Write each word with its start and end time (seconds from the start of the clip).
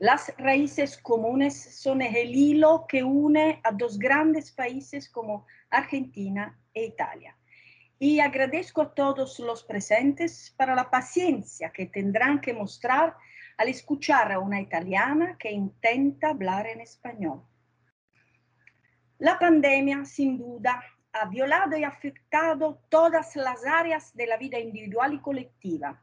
Las 0.00 0.34
raíces 0.38 0.96
comunes 0.96 1.54
son 1.78 2.00
el 2.00 2.34
hilo 2.34 2.86
que 2.88 3.04
une 3.04 3.60
a 3.62 3.70
dos 3.70 3.98
grandes 3.98 4.50
países 4.50 5.10
como 5.10 5.46
Argentina 5.68 6.58
e 6.72 6.84
Italia. 6.86 7.36
Y 7.98 8.18
agradezco 8.18 8.80
a 8.80 8.94
todos 8.94 9.38
los 9.40 9.62
presentes 9.62 10.54
para 10.56 10.74
la 10.74 10.88
paciencia 10.88 11.70
que 11.70 11.84
tendrán 11.84 12.40
que 12.40 12.54
mostrar 12.54 13.14
al 13.58 13.68
escuchar 13.68 14.32
a 14.32 14.38
una 14.38 14.58
italiana 14.58 15.36
que 15.38 15.50
intenta 15.50 16.30
hablar 16.30 16.66
en 16.66 16.80
español. 16.80 17.42
La 19.18 19.38
pandemia, 19.38 20.06
sin 20.06 20.38
duda, 20.38 20.82
ha 21.12 21.26
violado 21.26 21.76
y 21.76 21.84
afectado 21.84 22.80
todas 22.88 23.36
las 23.36 23.66
áreas 23.66 24.16
de 24.16 24.26
la 24.26 24.38
vida 24.38 24.58
individual 24.58 25.12
y 25.12 25.20
colectiva. 25.20 26.02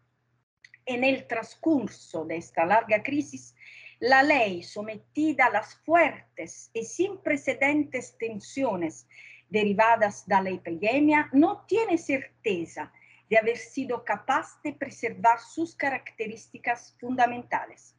En 0.86 1.04
el 1.04 1.25
transcurso 1.25 2.25
de 2.25 2.38
esta 2.38 2.64
larga 2.64 3.02
crisis, 3.02 3.55
la 4.00 4.21
ley, 4.21 4.64
sometida 4.64 5.45
a 5.45 5.50
las 5.50 5.76
fuertes 5.76 6.70
y 6.73 6.84
sin 6.84 7.17
precedentes 7.17 8.16
tensiones 8.17 9.08
derivadas 9.49 10.27
de 10.27 10.41
la 10.41 10.49
epidemia, 10.49 11.30
no 11.34 11.66
tiene 11.67 11.98
certeza 11.98 12.91
de 13.30 13.38
haber 13.38 13.57
sido 13.57 14.04
capaz 14.04 14.62
de 14.63 14.73
preservar 14.73 15.40
sus 15.40 15.76
características 15.76 16.95
fundamentales. 16.99 17.95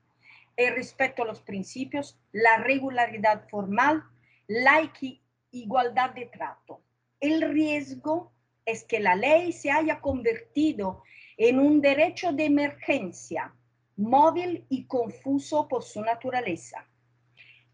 El 0.56 0.74
respeto 0.74 1.22
a 1.22 1.26
los 1.26 1.40
principios, 1.40 2.18
la 2.32 2.58
regularidad 2.58 3.48
formal, 3.48 4.04
la 4.46 4.90
igualdad 5.50 6.10
de 6.10 6.26
trato. 6.26 6.80
El 7.20 7.42
riesgo 7.52 8.32
es 8.64 8.84
que 8.84 9.00
la 9.00 9.14
ley 9.14 9.52
se 9.52 9.70
haya 9.70 10.00
convertido 10.00 11.02
en 11.36 11.58
un 11.58 11.80
derecho 11.80 12.32
de 12.32 12.44
emergencia 12.46 13.54
móvil 13.98 14.64
y 14.68 14.86
confuso 14.86 15.68
por 15.68 15.82
su 15.82 16.00
naturaleza. 16.00 16.86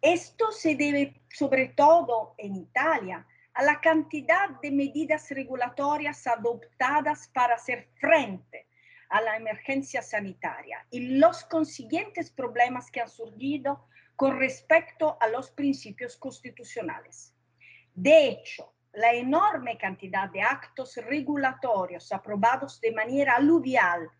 Esto 0.00 0.50
se 0.52 0.74
debe 0.74 1.22
sobre 1.30 1.68
todo 1.68 2.34
en 2.38 2.56
Italia 2.56 3.26
a 3.52 3.62
la 3.62 3.80
cantidad 3.80 4.50
de 4.60 4.70
medidas 4.70 5.30
regulatorias 5.30 6.26
adoptadas 6.26 7.28
para 7.28 7.54
hacer 7.54 7.88
frente 8.00 8.66
a 9.10 9.20
la 9.20 9.36
emergencia 9.36 10.02
sanitaria 10.02 10.84
y 10.90 11.18
los 11.18 11.44
consiguientes 11.44 12.30
problemas 12.30 12.90
que 12.90 13.00
han 13.00 13.08
surgido 13.08 13.86
con 14.16 14.38
respecto 14.38 15.16
a 15.20 15.28
los 15.28 15.50
principios 15.50 16.16
constitucionales. 16.16 17.34
De 17.94 18.28
hecho, 18.28 18.72
la 18.92 19.12
enorme 19.12 19.76
cantidad 19.76 20.30
de 20.30 20.40
actos 20.40 20.96
regulatorios 20.96 22.12
aprobados 22.12 22.80
de 22.80 22.92
manera 22.92 23.36
aluvial 23.36 24.10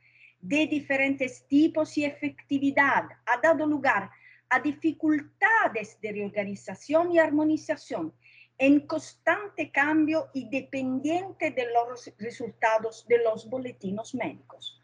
de 0.44 0.66
diferentes 0.66 1.46
tipos 1.48 1.96
y 1.96 2.04
efectividad 2.04 3.04
ha 3.24 3.40
dado 3.42 3.66
lugar 3.66 4.10
a 4.50 4.60
dificultades 4.60 5.98
de 6.02 6.12
reorganización 6.12 7.12
y 7.12 7.18
armonización 7.18 8.12
en 8.58 8.86
constante 8.86 9.72
cambio 9.72 10.28
y 10.34 10.50
dependiente 10.50 11.50
de 11.50 11.66
los 11.72 12.12
resultados 12.18 13.06
de 13.08 13.22
los 13.24 13.48
boletinos 13.48 14.14
médicos. 14.14 14.82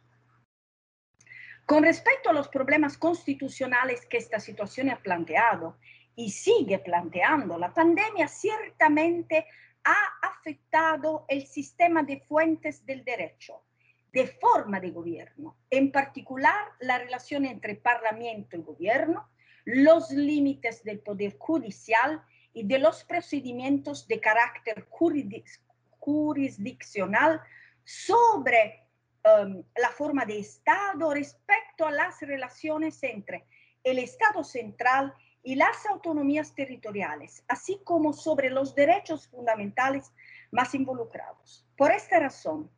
Con 1.66 1.82
respecto 1.84 2.30
a 2.30 2.32
los 2.32 2.48
problemas 2.48 2.96
constitucionales 2.96 4.06
que 4.06 4.16
esta 4.16 4.40
situación 4.40 4.88
ha 4.88 5.02
planteado 5.02 5.76
y 6.16 6.30
sigue 6.30 6.78
planteando, 6.78 7.58
la 7.58 7.74
pandemia 7.74 8.28
ciertamente 8.28 9.44
ha 9.84 10.06
afectado 10.22 11.26
el 11.28 11.46
sistema 11.46 12.02
de 12.02 12.20
fuentes 12.22 12.86
del 12.86 13.04
derecho, 13.04 13.62
de 14.12 14.26
forma 14.26 14.80
de 14.80 14.90
gobierno, 14.90 15.56
en 15.70 15.92
particular 15.92 16.72
la 16.80 16.98
relación 16.98 17.44
entre 17.44 17.76
Parlamento 17.76 18.56
y 18.56 18.62
gobierno, 18.62 19.28
los 19.64 20.10
límites 20.10 20.82
del 20.82 21.00
poder 21.00 21.36
judicial 21.38 22.22
y 22.52 22.66
de 22.66 22.78
los 22.78 23.04
procedimientos 23.04 24.08
de 24.08 24.20
carácter 24.20 24.88
jurisdiccional 25.98 27.40
sobre 27.84 28.86
um, 29.24 29.62
la 29.76 29.90
forma 29.90 30.24
de 30.24 30.40
Estado 30.40 31.14
respecto 31.14 31.86
a 31.86 31.92
las 31.92 32.20
relaciones 32.20 33.02
entre 33.02 33.46
el 33.84 33.98
Estado 33.98 34.42
central 34.42 35.14
y 35.42 35.54
las 35.54 35.86
autonomías 35.86 36.54
territoriales, 36.54 37.44
así 37.48 37.80
como 37.84 38.12
sobre 38.12 38.50
los 38.50 38.74
derechos 38.74 39.28
fundamentales 39.28 40.12
más 40.50 40.74
involucrados. 40.74 41.66
Por 41.76 41.92
esta 41.92 42.18
razón, 42.18 42.70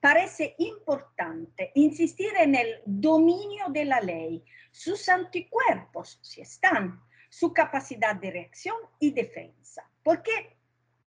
parece 0.00 0.54
importante 0.58 1.72
insistir 1.74 2.30
en 2.38 2.54
el 2.54 2.80
dominio 2.84 3.66
de 3.70 3.84
la 3.84 4.00
ley, 4.00 4.44
sus 4.70 5.08
anticuerpos, 5.08 6.18
si 6.22 6.40
están, 6.40 7.00
su 7.28 7.52
capacidad 7.52 8.14
de 8.14 8.30
reacción 8.30 8.76
y 8.98 9.10
defensa, 9.10 9.88
porque 10.02 10.56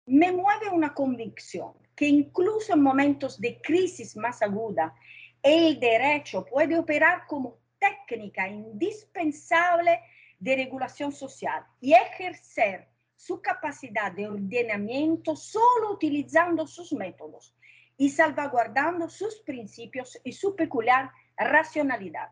me 0.06 0.32
mueve 0.32 0.70
una 0.70 0.94
convicción 0.94 1.74
que 1.96 2.08
incluso 2.08 2.74
en 2.74 2.82
momentos 2.82 3.40
de 3.40 3.60
crisis 3.62 4.16
más 4.16 4.42
aguda, 4.42 4.94
el 5.42 5.80
derecho 5.80 6.46
puede 6.46 6.78
operar 6.78 7.26
como 7.28 7.58
técnica 7.80 8.48
indispensable 8.48 10.00
de 10.40 10.56
regulación 10.56 11.12
social 11.12 11.66
y 11.82 11.94
ejercer 11.94 12.88
su 13.16 13.42
capacidad 13.42 14.12
de 14.12 14.28
ordenamiento 14.28 15.36
solo 15.36 15.94
utilizando 15.94 16.68
sus 16.68 16.94
métodos 16.94 17.56
y 17.98 18.10
salvaguardando 18.10 19.10
sus 19.10 19.40
principios 19.42 20.20
y 20.24 20.32
su 20.32 20.56
peculiar 20.56 21.12
racionalidad. 21.36 22.32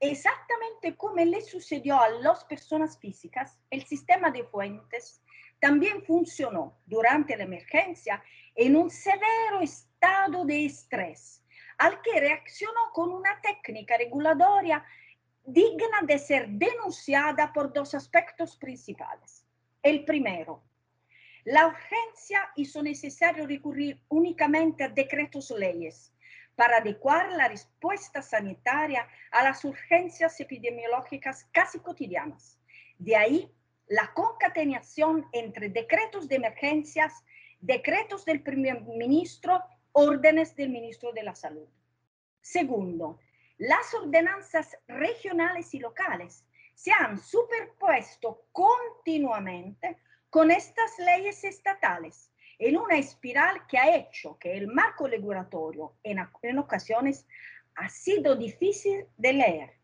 Exactamente 0.00 0.96
como 0.96 1.16
le 1.16 1.40
sucedió 1.40 2.00
a 2.00 2.08
las 2.08 2.44
personas 2.44 2.98
físicas, 2.98 3.58
el 3.70 3.84
sistema 3.84 4.30
de 4.30 4.44
fuentes 4.44 5.22
también 5.60 6.02
funcionó 6.04 6.78
durante 6.86 7.36
la 7.36 7.44
emergencia 7.44 8.22
en 8.54 8.76
un 8.76 8.90
severo 8.90 9.60
estado 9.60 10.44
de 10.44 10.66
estrés, 10.66 11.44
al 11.78 12.00
que 12.02 12.20
reaccionó 12.20 12.92
con 12.92 13.10
una 13.10 13.40
técnica 13.40 13.96
regulatoria 13.96 14.84
digna 15.44 16.02
de 16.02 16.18
ser 16.18 16.48
denunciada 16.48 17.52
por 17.52 17.72
dos 17.72 17.94
aspectos 17.94 18.56
principales. 18.56 19.44
El 19.82 20.04
primero, 20.04 20.62
la 21.48 21.66
urgencia 21.66 22.50
hizo 22.56 22.82
necesario 22.82 23.46
recurrir 23.46 23.98
únicamente 24.10 24.84
a 24.84 24.88
decretos 24.90 25.50
leyes 25.50 26.12
para 26.54 26.76
adecuar 26.76 27.32
la 27.32 27.48
respuesta 27.48 28.20
sanitaria 28.20 29.08
a 29.30 29.42
las 29.44 29.64
urgencias 29.64 30.38
epidemiológicas 30.40 31.48
casi 31.50 31.78
cotidianas. 31.78 32.58
De 32.98 33.16
ahí 33.16 33.50
la 33.86 34.12
concatenación 34.12 35.26
entre 35.32 35.70
decretos 35.70 36.28
de 36.28 36.36
emergencias, 36.36 37.24
decretos 37.60 38.26
del 38.26 38.42
primer 38.42 38.82
ministro, 38.82 39.64
órdenes 39.92 40.54
del 40.54 40.68
ministro 40.68 41.12
de 41.12 41.22
la 41.22 41.34
Salud. 41.34 41.66
Segundo, 42.42 43.20
las 43.56 43.94
ordenanzas 43.94 44.76
regionales 44.86 45.72
y 45.72 45.78
locales 45.78 46.44
se 46.74 46.92
han 46.92 47.18
superpuesto 47.18 48.44
continuamente 48.52 49.96
con 50.30 50.50
estas 50.50 50.98
leyes 50.98 51.42
estatales 51.44 52.30
en 52.58 52.76
una 52.76 52.96
espiral 52.96 53.66
que 53.66 53.78
ha 53.78 53.96
hecho 53.96 54.36
que 54.38 54.56
el 54.56 54.66
marco 54.66 55.06
regulatorio 55.06 55.94
en, 56.02 56.18
en 56.42 56.58
ocasiones 56.58 57.26
ha 57.76 57.88
sido 57.88 58.34
difícil 58.34 59.06
de 59.16 59.32
leer. 59.32 59.78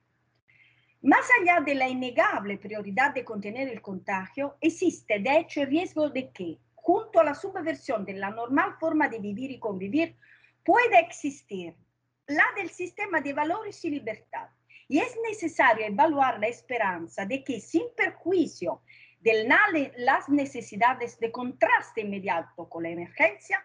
Más 1.03 1.27
allá 1.41 1.61
de 1.61 1.75
la 1.75 1.89
innegable 1.89 2.59
prioridad 2.59 3.15
de 3.15 3.25
contener 3.25 3.69
el 3.69 3.81
contagio, 3.81 4.57
existe 4.61 5.19
de 5.19 5.39
hecho 5.39 5.61
el 5.61 5.69
riesgo 5.69 6.09
de 6.09 6.31
que, 6.31 6.59
junto 6.75 7.21
a 7.21 7.25
la 7.25 7.35
subversión 7.35 8.05
de 8.05 8.15
la 8.15 8.31
normal 8.31 8.77
forma 8.81 9.09
de 9.09 9.19
vivir 9.19 9.51
y 9.51 9.59
convivir, 9.59 10.17
pueda 10.65 10.99
existir 10.99 11.75
la 12.27 12.45
del 12.57 12.71
sistema 12.71 13.21
de 13.21 13.35
valores 13.35 13.85
y 13.85 13.91
libertad. 13.91 14.49
Y 14.89 14.99
es 14.99 15.15
necesario 15.29 15.87
evaluar 15.87 16.39
la 16.39 16.49
esperanza 16.49 17.25
de 17.25 17.45
que 17.45 17.61
sin 17.61 17.85
perjuicio 17.97 18.83
de 19.25 19.93
las 19.97 20.29
necesidades 20.29 21.19
de 21.19 21.33
contraste 21.33 22.03
inmediato 22.03 22.69
con 22.69 22.83
la 22.83 22.91
emergencia, 22.91 23.65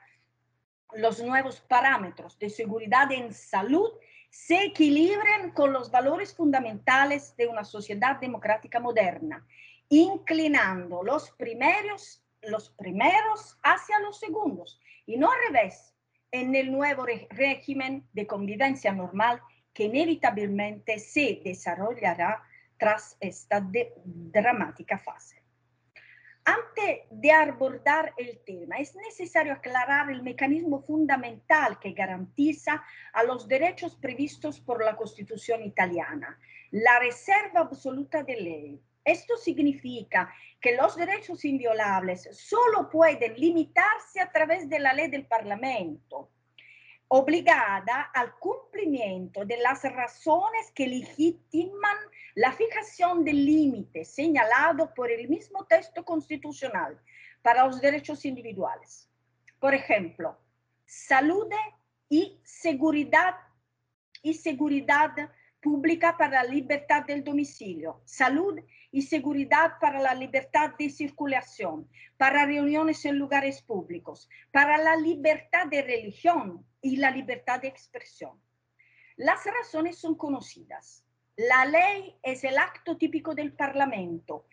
los 0.94 1.22
nuevos 1.22 1.60
parámetros 1.60 2.40
de 2.40 2.50
seguridad 2.50 3.12
en 3.12 3.34
salud 3.34 3.92
se 4.30 4.64
equilibren 4.64 5.52
con 5.52 5.74
los 5.74 5.92
valores 5.92 6.34
fundamentales 6.34 7.36
de 7.36 7.48
una 7.48 7.66
sociedad 7.66 8.20
democrática 8.22 8.80
moderna, 8.80 9.46
inclinando 9.90 11.04
los 11.04 11.32
primeros, 11.32 12.24
los 12.42 12.70
primeros 12.70 13.60
hacia 13.62 14.00
los 14.00 14.18
segundos 14.18 14.80
y 15.06 15.18
no 15.18 15.30
al 15.30 15.40
revés, 15.54 15.94
en 16.32 16.56
el 16.56 16.72
nuevo 16.72 17.06
régimen 17.32 18.08
de 18.14 18.28
convivencia 18.28 18.94
normal 18.94 19.42
que 19.74 19.86
inevitablemente 19.86 21.00
se 21.00 21.42
desarrollará 21.44 22.44
tras 22.78 23.18
esta 23.20 23.68
dramática 24.06 24.98
fase. 24.98 25.38
Antes 26.45 27.06
de 27.12 27.31
abordar 27.31 28.13
el 28.18 28.39
tema, 28.45 28.77
es 28.77 28.95
necesario 28.95 29.53
aclarar 29.53 30.09
el 30.09 30.24
mecanismo 30.24 30.81
fundamental 30.81 31.80
que 31.80 31.91
garantiza 31.91 32.83
a 33.13 33.24
los 33.24 33.47
derechos 33.47 33.95
previstos 33.95 34.59
por 34.59 34.83
la 34.83 34.95
Constitución 34.95 35.63
italiana, 35.63 36.39
la 36.71 37.00
reserva 37.00 37.62
absoluta 37.62 38.24
de 38.24 38.36
ley. 38.36 38.81
Esto 39.03 39.38
significa 39.38 40.33
que 40.62 40.75
los 40.75 40.95
derechos 40.95 41.45
inviolables 41.45 42.30
solo 42.31 42.89
pueden 42.89 43.36
limitarse 43.36 44.19
a 44.19 44.31
través 44.31 44.69
de 44.69 44.80
la 44.80 44.94
ley 44.94 45.09
del 45.09 45.25
Parlamento, 45.25 46.31
obligada 47.10 48.12
al 48.14 48.36
cumplimiento 48.38 49.44
de 49.44 49.58
las 49.58 49.84
razones 49.84 50.72
que 50.74 50.88
legitiman 50.88 51.98
la 52.36 52.52
fijación 52.52 53.26
del 53.26 53.46
límite 53.46 54.06
señalado 54.06 54.94
por 54.94 55.12
el 55.12 55.28
mismo 55.28 55.66
texto 55.66 56.06
constitucional 56.06 57.00
para 57.42 57.66
los 57.66 57.82
derechos 57.82 58.26
individuales. 58.26 59.10
Por 59.60 59.74
ejemplo, 59.74 60.38
salud 60.86 61.50
y 62.10 62.40
seguridad 62.44 63.36
pública 65.62 66.16
para 66.16 66.44
la 66.44 66.50
libertad 66.50 67.06
del 67.06 67.24
domicilio, 67.24 68.02
salud 68.06 68.60
y 68.91 69.03
seguridad 69.03 69.74
para 69.80 70.00
la 70.00 70.13
libertad 70.13 70.71
de 70.77 70.89
circulación, 70.89 71.88
para 72.18 72.45
reuniones 72.45 73.06
en 73.06 73.18
lugares 73.18 73.62
públicos, 73.62 74.30
para 74.51 74.77
la 74.77 74.95
libertad 74.95 75.68
de 75.68 75.81
religión 75.81 76.65
y 76.81 76.97
la 76.97 77.12
libertad 77.12 77.62
de 77.62 77.68
expresión. 77.68 78.41
Las 79.15 79.45
razones 79.45 79.97
son 79.97 80.15
conocidas. 80.15 81.03
La 81.36 81.65
ley 81.65 82.18
es 82.24 82.44
el 82.44 82.57
acto 82.57 82.97
típico 82.97 83.36
del 83.36 83.53
Parlamento, 83.53 84.45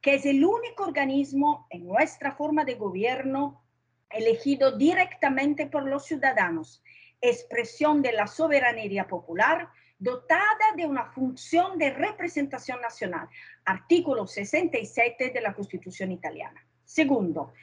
que 0.00 0.14
es 0.14 0.26
el 0.26 0.44
único 0.44 0.84
organismo 0.84 1.66
en 1.70 1.86
nuestra 1.86 2.32
forma 2.32 2.64
de 2.64 2.74
gobierno 2.74 3.64
elegido 4.10 4.76
directamente 4.76 5.66
por 5.66 5.86
los 5.86 6.04
ciudadanos, 6.04 6.82
expresión 7.20 8.02
de 8.02 8.12
la 8.12 8.26
soberanía 8.26 9.06
popular, 9.06 9.70
dotada 10.04 10.72
de 10.76 10.84
una 10.84 11.06
función 11.06 11.78
de 11.78 11.88
representación 11.88 12.78
nacional, 12.82 13.26
artículo 13.64 14.26
67 14.26 15.30
de 15.30 15.40
la 15.40 15.54
Constitución 15.54 16.12
italiana. 16.12 16.62
Segundo, 16.84 17.54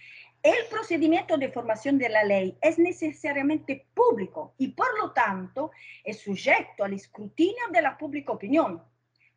el 0.42 0.66
procedimiento 0.72 1.38
de 1.38 1.52
formación 1.52 2.00
de 2.00 2.10
la 2.10 2.24
ley 2.24 2.58
es 2.60 2.80
necesariamente 2.80 3.86
público 3.94 4.56
y 4.58 4.70
por 4.70 4.88
lo 5.00 5.12
tanto 5.12 5.70
es 6.04 6.20
sujeto 6.20 6.84
al 6.84 6.94
escrutinio 6.94 7.68
de 7.72 7.84
la 7.84 7.96
pública 7.96 8.32
opinión. 8.32 8.84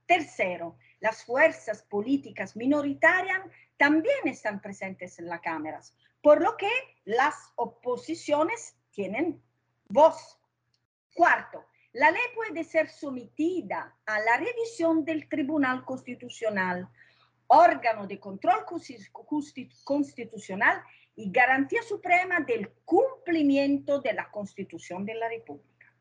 Tercero, 0.06 0.78
las 1.00 1.24
fuerzas 1.26 1.82
políticas 1.82 2.56
minoritarias 2.56 3.42
también 3.76 4.16
están 4.24 4.62
presentes 4.62 5.18
en 5.18 5.26
las 5.26 5.42
cámaras, 5.42 5.94
por 6.22 6.40
lo 6.40 6.56
que 6.56 6.70
las 7.04 7.52
oposiciones 7.56 8.78
tienen 8.92 9.42
voz. 9.88 10.40
Cuarto, 11.12 11.66
la 11.94 12.10
ley 12.10 12.22
puede 12.34 12.64
ser 12.64 12.88
sometida 12.88 13.96
a 14.04 14.18
la 14.18 14.36
revisión 14.36 15.04
del 15.04 15.28
Tribunal 15.28 15.84
Constitucional, 15.84 16.88
órgano 17.46 18.08
de 18.08 18.18
control 18.18 18.64
constitucional 19.84 20.82
y 21.14 21.30
garantía 21.30 21.82
suprema 21.82 22.40
del 22.40 22.68
cumplimiento 22.84 24.00
de 24.00 24.12
la 24.12 24.28
Constitución 24.28 25.06
de 25.06 25.14
la 25.14 25.28
República. 25.28 25.94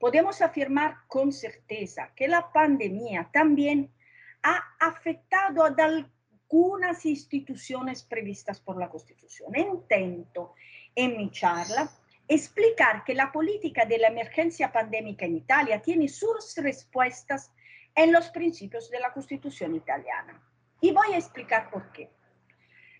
Podemos 0.00 0.42
afirmar 0.42 1.06
con 1.06 1.32
certeza 1.32 2.12
que 2.16 2.26
la 2.26 2.52
pandemia 2.52 3.30
también 3.32 3.94
ha 4.42 4.60
afectado 4.80 5.62
a 5.62 5.72
algunas 5.78 7.06
instituciones 7.06 8.02
previstas 8.02 8.60
por 8.60 8.76
la 8.76 8.88
Constitución. 8.88 9.56
Intento 9.56 10.54
en 10.96 11.16
mi 11.16 11.30
charla 11.30 11.88
explicar 12.28 13.04
que 13.04 13.14
la 13.14 13.30
política 13.30 13.84
de 13.84 13.98
la 13.98 14.08
emergencia 14.08 14.72
pandémica 14.72 15.26
en 15.26 15.36
Italia 15.36 15.82
tiene 15.82 16.08
sus 16.08 16.56
respuestas 16.56 17.52
en 17.94 18.12
los 18.12 18.28
principios 18.30 18.90
de 18.90 19.00
la 19.00 19.12
Constitución 19.12 19.74
italiana. 19.74 20.42
Y 20.80 20.92
voy 20.92 21.12
a 21.12 21.18
explicar 21.18 21.70
por 21.70 21.92
qué. 21.92 22.10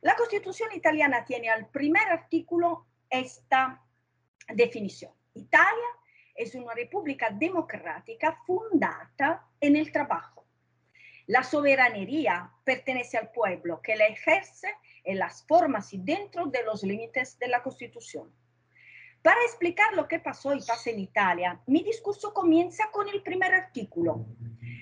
La 0.00 0.16
Constitución 0.16 0.70
italiana 0.72 1.24
tiene 1.24 1.48
al 1.48 1.68
primer 1.68 2.06
artículo 2.08 2.86
esta 3.08 3.82
definición. 4.48 5.12
Italia 5.34 5.88
es 6.34 6.54
una 6.54 6.74
república 6.74 7.30
democrática 7.30 8.38
fundada 8.46 9.48
en 9.60 9.76
el 9.76 9.90
trabajo. 9.90 10.46
La 11.26 11.42
soberanía 11.42 12.52
pertenece 12.64 13.16
al 13.16 13.30
pueblo 13.32 13.80
que 13.80 13.96
la 13.96 14.06
ejerce 14.06 14.74
en 15.04 15.18
las 15.18 15.46
formas 15.46 15.92
y 15.94 15.98
dentro 15.98 16.46
de 16.46 16.62
los 16.64 16.82
límites 16.82 17.38
de 17.38 17.48
la 17.48 17.62
Constitución. 17.62 18.30
Para 19.24 19.40
explicar 19.40 19.94
lo 19.94 20.06
que 20.06 20.18
pasó 20.18 20.52
y 20.52 20.60
pasa 20.60 20.90
en 20.90 20.98
Italia, 21.00 21.58
mi 21.66 21.82
discurso 21.82 22.34
comienza 22.34 22.90
con 22.92 23.08
el 23.08 23.22
primer 23.22 23.54
artículo. 23.54 24.26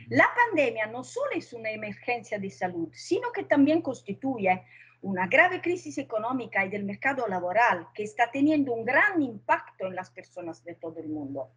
La 0.08 0.28
pandemia 0.34 0.86
no 0.86 1.04
solo 1.04 1.30
es 1.36 1.52
una 1.52 1.70
emergencia 1.70 2.40
de 2.40 2.50
salud, 2.50 2.88
sino 2.92 3.30
que 3.30 3.44
también 3.44 3.82
constituye 3.82 4.64
una 5.00 5.28
grave 5.28 5.60
crisis 5.60 5.96
económica 5.96 6.66
y 6.66 6.70
del 6.70 6.82
mercado 6.82 7.28
laboral 7.28 7.86
que 7.94 8.02
está 8.02 8.32
teniendo 8.32 8.72
un 8.72 8.84
gran 8.84 9.22
impacto 9.22 9.86
en 9.86 9.94
las 9.94 10.10
personas 10.10 10.64
de 10.64 10.74
todo 10.74 10.98
el 10.98 11.08
mundo. 11.08 11.48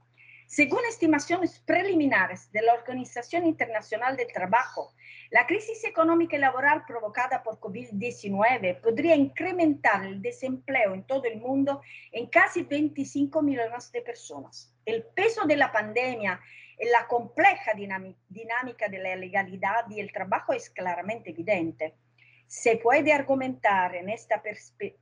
Según 0.47 0.80
estimaciones 0.88 1.59
preliminares 1.59 2.51
de 2.51 2.62
la 2.62 2.75
Organización 2.75 3.45
Internacional 3.45 4.15
del 4.15 4.31
Trabajo, 4.31 4.94
la 5.31 5.47
crisis 5.47 5.83
económica 5.83 6.36
y 6.36 6.39
laboral 6.39 6.83
provocada 6.86 7.42
por 7.42 7.59
COVID-19 7.59 8.80
podría 8.80 9.15
incrementar 9.15 10.06
el 10.06 10.21
desempleo 10.21 10.94
en 10.94 11.03
todo 11.03 11.24
el 11.25 11.38
mundo 11.38 11.81
en 12.12 12.27
casi 12.27 12.62
25 12.62 13.42
millones 13.42 13.92
de 13.92 14.01
personas. 14.01 14.71
El 14.86 15.03
peso 15.03 15.45
de 15.45 15.57
la 15.57 15.71
pandemia 15.71 16.39
en 16.77 16.92
la 16.92 17.07
compleja 17.07 17.71
dinámica 17.74 18.88
de 18.88 19.00
la 19.00 19.15
legalidad 19.15 19.89
y 19.89 20.00
el 20.00 20.12
trabajo 20.12 20.53
es 20.53 20.69
claramente 20.69 21.31
evidente. 21.31 21.95
Se 22.45 22.77
puede 22.77 23.12
argumentar 23.12 23.95
en 23.95 24.09
esta 24.09 24.44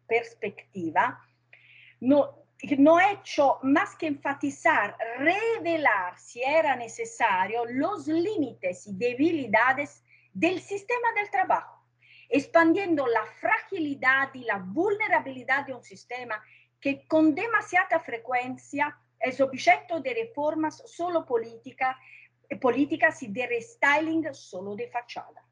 perspectiva 0.08 1.20
no, 2.00 2.43
no 2.78 3.00
hecho 3.00 3.60
más 3.64 3.96
que 3.96 4.08
enfatizar, 4.08 4.96
revelar 5.18 6.18
si 6.18 6.42
era 6.42 6.76
necesario 6.76 7.66
los 7.66 8.08
límites 8.08 8.88
y 8.88 8.94
debilidades 8.96 10.04
del 10.34 10.62
sistema 10.62 11.12
del 11.16 11.30
trabajo, 11.30 11.84
expandiendo 12.30 13.06
la 13.06 13.26
fragilidad 13.40 14.34
y 14.34 14.46
la 14.46 14.58
vulnerabilidad 14.58 15.66
de 15.66 15.74
un 15.74 15.84
sistema 15.84 16.42
que 16.80 17.06
con 17.06 17.36
demasiada 17.36 18.00
frecuencia 18.00 18.98
es 19.20 19.40
objeto 19.42 20.00
de 20.00 20.14
reformas 20.14 20.84
solo 20.86 21.26
política, 21.26 21.98
políticas 22.62 23.24
y 23.24 23.28
de 23.28 23.48
restyling 23.48 24.34
solo 24.34 24.76
de 24.76 24.88
fachada. 24.88 25.43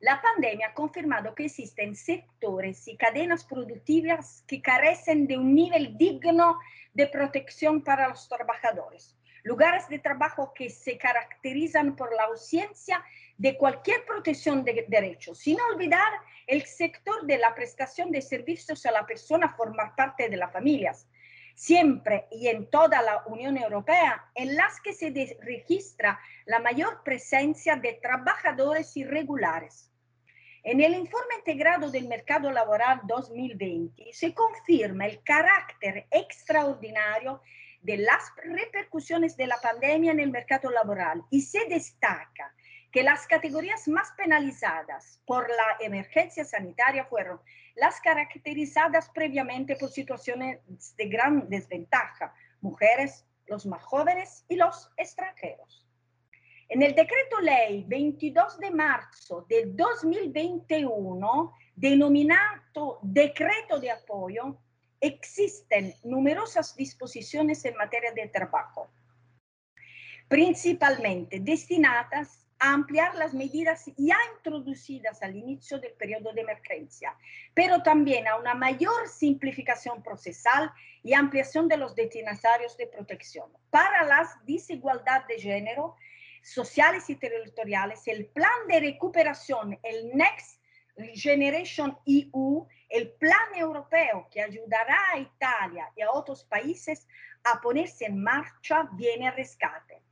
La 0.00 0.20
pandemia 0.20 0.68
ha 0.68 0.74
confirmado 0.74 1.34
que 1.34 1.46
existen 1.46 1.96
sectores 1.96 2.86
y 2.86 2.96
cadenas 2.98 3.44
productivas 3.44 4.44
que 4.46 4.60
carecen 4.60 5.26
de 5.26 5.38
un 5.38 5.54
nivel 5.54 5.96
digno 5.96 6.58
de 6.92 7.06
protección 7.06 7.82
para 7.82 8.08
los 8.08 8.28
trabajadores. 8.28 9.16
Lugares 9.42 9.88
de 9.88 9.98
trabajo 9.98 10.52
que 10.52 10.68
se 10.68 10.98
caracterizan 10.98 11.96
por 11.96 12.14
la 12.14 12.24
ausencia 12.24 13.02
de 13.38 13.56
cualquier 13.56 14.04
protección 14.04 14.64
de 14.64 14.84
derechos, 14.86 15.38
sin 15.38 15.58
olvidar 15.72 16.12
el 16.46 16.62
sector 16.66 17.24
de 17.24 17.38
la 17.38 17.54
prestación 17.54 18.10
de 18.10 18.20
servicios 18.20 18.84
a 18.84 18.90
la 18.90 19.06
persona 19.06 19.54
formar 19.56 19.94
parte 19.96 20.28
de 20.28 20.36
las 20.36 20.52
familias, 20.52 21.08
siempre 21.56 22.28
y 22.30 22.48
en 22.48 22.70
toda 22.70 23.02
la 23.02 23.24
Unión 23.26 23.56
Europea, 23.56 24.30
en 24.34 24.54
las 24.54 24.80
que 24.80 24.92
se 24.92 25.10
registra 25.40 26.20
la 26.44 26.60
mayor 26.60 27.02
presencia 27.02 27.76
de 27.76 27.94
trabajadores 27.94 28.96
irregulares. 28.96 29.90
En 30.62 30.80
el 30.80 30.94
informe 30.94 31.36
integrado 31.38 31.90
del 31.90 32.08
mercado 32.08 32.52
laboral 32.52 33.00
2020 33.04 34.12
se 34.12 34.34
confirma 34.34 35.06
el 35.06 35.22
carácter 35.22 36.06
extraordinario 36.10 37.40
de 37.80 37.98
las 37.98 38.32
repercusiones 38.44 39.36
de 39.36 39.46
la 39.46 39.56
pandemia 39.62 40.12
en 40.12 40.20
el 40.20 40.30
mercado 40.30 40.70
laboral 40.70 41.22
y 41.30 41.40
se 41.40 41.64
destaca 41.66 42.54
que 42.96 43.02
las 43.02 43.26
categorías 43.26 43.86
más 43.88 44.10
penalizadas 44.12 45.20
por 45.26 45.50
la 45.50 45.84
emergencia 45.84 46.46
sanitaria 46.46 47.04
fueron 47.04 47.38
las 47.74 48.00
caracterizadas 48.00 49.10
previamente 49.10 49.76
por 49.76 49.90
situaciones 49.90 50.60
de 50.96 51.06
gran 51.06 51.46
desventaja, 51.50 52.32
mujeres, 52.62 53.26
los 53.48 53.66
más 53.66 53.84
jóvenes 53.84 54.46
y 54.48 54.56
los 54.56 54.90
extranjeros. 54.96 55.86
En 56.70 56.82
el 56.82 56.94
decreto 56.94 57.38
ley 57.42 57.84
22 57.86 58.60
de 58.60 58.70
marzo 58.70 59.44
del 59.46 59.76
2021, 59.76 61.52
denominado 61.74 63.00
decreto 63.02 63.78
de 63.78 63.90
apoyo, 63.90 64.56
existen 64.98 65.92
numerosas 66.02 66.74
disposiciones 66.74 67.62
en 67.66 67.76
materia 67.76 68.12
de 68.12 68.28
trabajo, 68.28 68.88
principalmente 70.28 71.40
destinadas 71.40 72.45
ampliar 72.58 73.14
las 73.14 73.34
medidas 73.34 73.84
ya 73.96 74.16
introducidas 74.36 75.22
al 75.22 75.36
inicio 75.36 75.78
del 75.78 75.92
periodo 75.92 76.32
de 76.32 76.40
emergencia, 76.40 77.16
pero 77.54 77.82
también 77.82 78.26
a 78.26 78.36
una 78.36 78.54
mayor 78.54 79.08
simplificación 79.08 80.02
procesal 80.02 80.72
y 81.02 81.12
ampliación 81.12 81.68
de 81.68 81.76
los 81.76 81.94
destinatarios 81.94 82.76
de 82.76 82.86
protección. 82.86 83.50
Para 83.70 84.04
la 84.04 84.28
desigualdad 84.46 85.26
de 85.26 85.40
género, 85.40 85.96
sociales 86.42 87.10
y 87.10 87.16
territoriales, 87.16 88.06
el 88.06 88.26
plan 88.26 88.66
de 88.68 88.80
recuperación, 88.80 89.78
el 89.82 90.16
Next 90.16 90.60
Generation 91.14 91.98
EU, 92.06 92.66
el 92.88 93.12
plan 93.12 93.54
europeo 93.54 94.28
que 94.30 94.40
ayudará 94.40 94.96
a 95.12 95.18
Italia 95.18 95.90
y 95.94 96.02
a 96.02 96.10
otros 96.10 96.44
países 96.44 97.06
a 97.44 97.60
ponerse 97.60 98.06
en 98.06 98.22
marcha, 98.22 98.88
viene 98.92 99.28
a 99.28 99.32
rescate. 99.32 100.05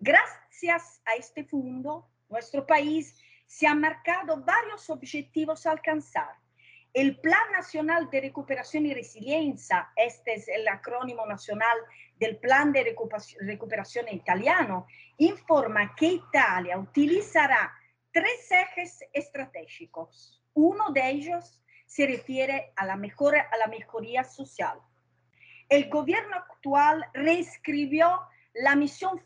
Gracias 0.00 1.00
a 1.04 1.14
este 1.14 1.44
fondo, 1.44 2.08
nuestro 2.28 2.66
país 2.66 3.20
se 3.46 3.66
ha 3.66 3.74
marcado 3.74 4.42
varios 4.44 4.90
objetivos 4.90 5.66
a 5.66 5.72
alcanzar. 5.72 6.36
El 6.92 7.20
Plan 7.20 7.50
Nacional 7.52 8.08
de 8.10 8.20
Recuperación 8.20 8.86
y 8.86 8.94
Resiliencia, 8.94 9.90
este 9.96 10.34
es 10.34 10.48
el 10.48 10.66
acrónimo 10.68 11.26
nacional 11.26 11.76
del 12.16 12.38
Plan 12.38 12.72
de 12.72 12.96
Recuperación 13.40 14.06
Italiano, 14.12 14.86
informa 15.18 15.94
que 15.96 16.06
Italia 16.06 16.78
utilizará 16.78 17.72
tres 18.12 18.50
ejes 18.50 19.00
estratégicos. 19.12 20.40
Uno 20.54 20.90
de 20.90 21.10
ellos 21.10 21.60
se 21.84 22.06
refiere 22.06 22.72
a 22.76 22.86
la, 22.86 22.96
mejora, 22.96 23.48
a 23.52 23.56
la 23.56 23.66
mejoría 23.66 24.22
social. 24.22 24.78
El 25.68 25.88
gobierno 25.88 26.36
actual 26.36 27.04
reescribió 27.12 28.20
la 28.54 28.76
misión 28.76 29.20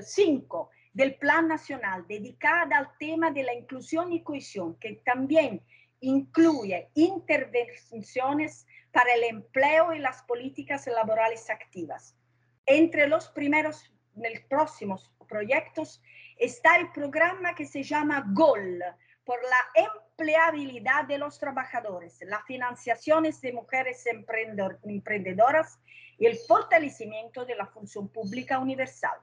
5 0.00 0.70
eh, 0.70 0.76
del 0.92 1.16
Plan 1.16 1.48
Nacional 1.48 2.06
dedicada 2.08 2.78
al 2.78 2.96
tema 2.98 3.30
de 3.30 3.42
la 3.42 3.54
inclusión 3.54 4.12
y 4.12 4.22
cohesión, 4.22 4.78
que 4.78 5.02
también 5.04 5.62
incluye 6.00 6.90
intervenciones 6.94 8.66
para 8.92 9.14
el 9.14 9.24
empleo 9.24 9.92
y 9.92 9.98
las 9.98 10.22
políticas 10.22 10.86
laborales 10.86 11.50
activas. 11.50 12.16
Entre 12.64 13.06
los 13.06 13.28
primeros, 13.28 13.92
los 14.14 14.40
próximos 14.48 15.12
proyectos 15.28 16.02
está 16.38 16.76
el 16.76 16.90
programa 16.92 17.54
que 17.54 17.66
se 17.66 17.82
llama 17.82 18.24
GOL, 18.32 18.82
por 19.26 19.40
la 19.42 19.84
empleabilidad 19.84 21.04
de 21.04 21.18
los 21.18 21.38
trabajadores, 21.40 22.16
las 22.22 22.44
financiaciones 22.44 23.40
de 23.40 23.52
mujeres 23.52 24.06
emprendedoras 24.06 25.80
y 26.16 26.26
el 26.26 26.38
fortalecimiento 26.38 27.44
de 27.44 27.56
la 27.56 27.66
función 27.66 28.08
pública 28.08 28.60
universal. 28.60 29.18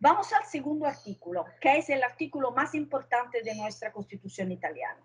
Vamos 0.00 0.32
al 0.32 0.44
segundo 0.44 0.86
artículo, 0.86 1.46
que 1.60 1.78
es 1.78 1.88
el 1.90 2.02
artículo 2.02 2.50
más 2.50 2.74
importante 2.74 3.42
de 3.42 3.54
nuestra 3.54 3.92
Constitución 3.92 4.50
italiana. 4.50 5.02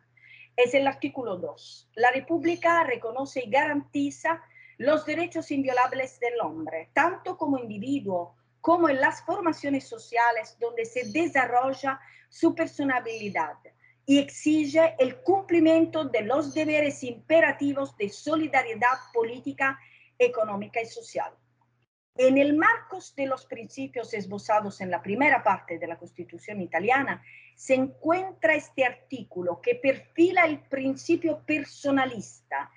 Es 0.56 0.74
el 0.74 0.88
artículo 0.88 1.38
2. 1.38 1.92
La 1.96 2.12
República 2.12 2.84
reconoce 2.84 3.44
y 3.46 3.50
garantiza 3.50 4.44
los 4.78 5.06
derechos 5.06 5.52
inviolables 5.52 6.20
del 6.20 6.40
hombre, 6.42 6.90
tanto 6.94 7.38
como 7.38 7.60
individuo 7.60 8.36
como 8.64 8.88
en 8.88 9.02
las 9.02 9.22
formaciones 9.24 9.86
sociales 9.86 10.56
donde 10.58 10.86
se 10.86 11.12
desarrolla 11.12 12.00
su 12.30 12.56
personalidad 12.56 13.58
y 14.06 14.20
exige 14.20 14.96
el 15.00 15.18
cumplimiento 15.18 16.06
de 16.06 16.22
los 16.22 16.54
deberes 16.54 17.04
imperativos 17.04 17.98
de 17.98 18.08
solidaridad 18.08 18.98
política, 19.14 19.78
económica 20.18 20.82
y 20.82 20.86
social. 20.86 21.34
En 22.16 22.38
el 22.38 22.56
marco 22.56 23.00
de 23.18 23.26
los 23.26 23.46
principios 23.48 24.14
esbozados 24.14 24.80
en 24.80 24.92
la 24.92 25.02
primera 25.02 25.44
parte 25.44 25.78
de 25.78 25.88
la 25.88 25.98
Constitución 25.98 26.62
italiana, 26.62 27.22
se 27.58 27.74
encuentra 27.74 28.56
este 28.56 28.86
artículo 28.86 29.60
que 29.60 29.76
perfila 29.76 30.46
el 30.46 30.62
principio 30.62 31.44
personalista, 31.46 32.72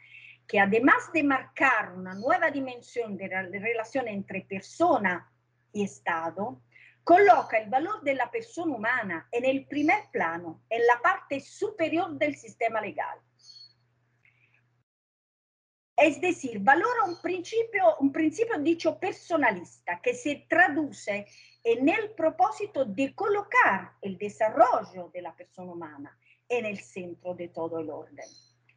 que 0.49 0.59
además 0.59 1.12
de 1.14 1.23
marcar 1.23 1.93
una 1.93 2.14
nueva 2.14 2.50
dimensión 2.50 3.16
de 3.16 3.28
la 3.28 3.43
relación 3.43 4.09
entre 4.09 4.40
persona 4.40 5.31
y 5.76 5.85
Estado, 5.85 6.62
coloca 7.04 7.59
el 7.59 7.68
valor 7.68 8.02
de 8.02 8.14
la 8.14 8.30
persona 8.30 8.75
humana 8.75 9.28
en 9.30 9.45
el 9.45 9.66
primer 9.66 10.11
plano, 10.11 10.62
en 10.71 10.87
la 10.87 11.00
parte 11.02 11.40
superior 11.40 12.12
del 12.12 12.35
sistema 12.35 12.80
legal. 12.80 13.18
Es 15.95 16.21
decir, 16.21 16.59
valora 16.61 17.04
un 17.04 17.21
principio, 17.21 17.97
un 18.00 18.11
principio 18.11 18.59
dicho 18.59 18.99
personalista 18.99 20.00
que 20.00 20.14
se 20.14 20.47
traduce 20.49 21.26
en 21.62 21.88
el 21.88 22.12
propósito 22.12 22.85
de 22.85 23.14
colocar 23.14 23.92
el 24.00 24.16
desarrollo 24.16 25.11
de 25.12 25.23
la 25.23 25.35
persona 25.35 25.73
humana 25.73 26.18
en 26.49 26.64
el 26.64 26.80
centro 26.80 27.35
de 27.35 27.49
todo 27.49 27.80
el 27.80 27.90
orden. 27.90 28.28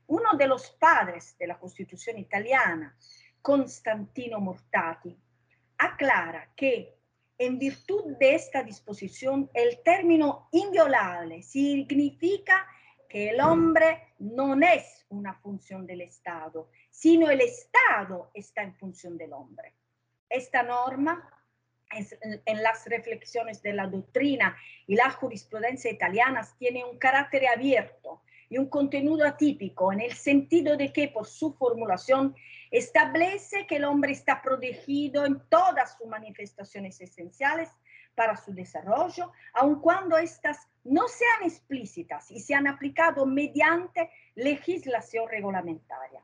Uno 0.08 0.34
de 0.38 0.48
los 0.48 0.72
padres 0.72 1.38
de 1.38 1.48
la 1.48 1.58
Constitución 1.58 2.18
italiana, 2.18 2.96
Constantino 3.42 4.40
Mortati, 4.40 5.18
aclara 5.80 6.52
que 6.56 7.00
en 7.38 7.58
virtud 7.58 8.18
de 8.18 8.36
esta 8.36 8.64
disposición, 8.64 9.50
el 9.54 9.82
término 9.82 10.50
inviolable 10.52 11.42
significa 11.42 12.68
que 13.08 13.30
el 13.30 13.40
hombre 13.42 14.14
no 14.20 14.56
es 14.62 15.06
una 15.10 15.34
función 15.36 15.88
del 15.88 16.02
Estado, 16.02 16.70
sino 16.92 17.30
el 17.32 17.42
Estado 17.42 18.30
está 18.34 18.62
en 18.62 18.76
función 18.76 19.18
del 19.18 19.34
hombre. 19.34 19.74
Esta 20.30 20.64
norma 20.64 21.34
en 21.92 22.62
las 22.62 22.86
reflexiones 22.86 23.64
de 23.64 23.74
la 23.74 23.88
doctrina 23.88 24.56
y 24.86 24.96
la 24.96 25.10
jurisprudencia 25.10 25.90
italianas 25.90 26.56
tiene 26.58 26.84
un 26.84 27.00
carácter 27.00 27.48
abierto 27.48 28.22
y 28.50 28.58
un 28.58 28.68
contenido 28.68 29.26
atípico 29.26 29.94
en 29.94 30.02
el 30.02 30.14
sentido 30.14 30.76
de 30.76 30.92
que 30.92 31.08
por 31.08 31.28
su 31.28 31.54
formulación 31.54 32.36
establece 32.72 33.68
que 33.68 33.78
el 33.78 33.86
hombre 33.86 34.12
está 34.12 34.42
protegido 34.42 35.26
en 35.26 35.40
todas 35.50 35.98
sus 35.98 36.08
manifestaciones 36.08 37.00
esenciales 37.00 37.70
para 38.16 38.36
su 38.36 38.54
desarrollo, 38.54 39.32
aun 39.54 39.80
cuando 39.80 40.18
éstas 40.18 40.68
no 40.84 41.08
sean 41.08 41.44
explícitas 41.44 42.30
y 42.32 42.40
sean 42.40 42.68
aplicado 42.68 43.26
mediante 43.26 44.10
legislación 44.36 45.30
reglamentaria. 45.30 46.22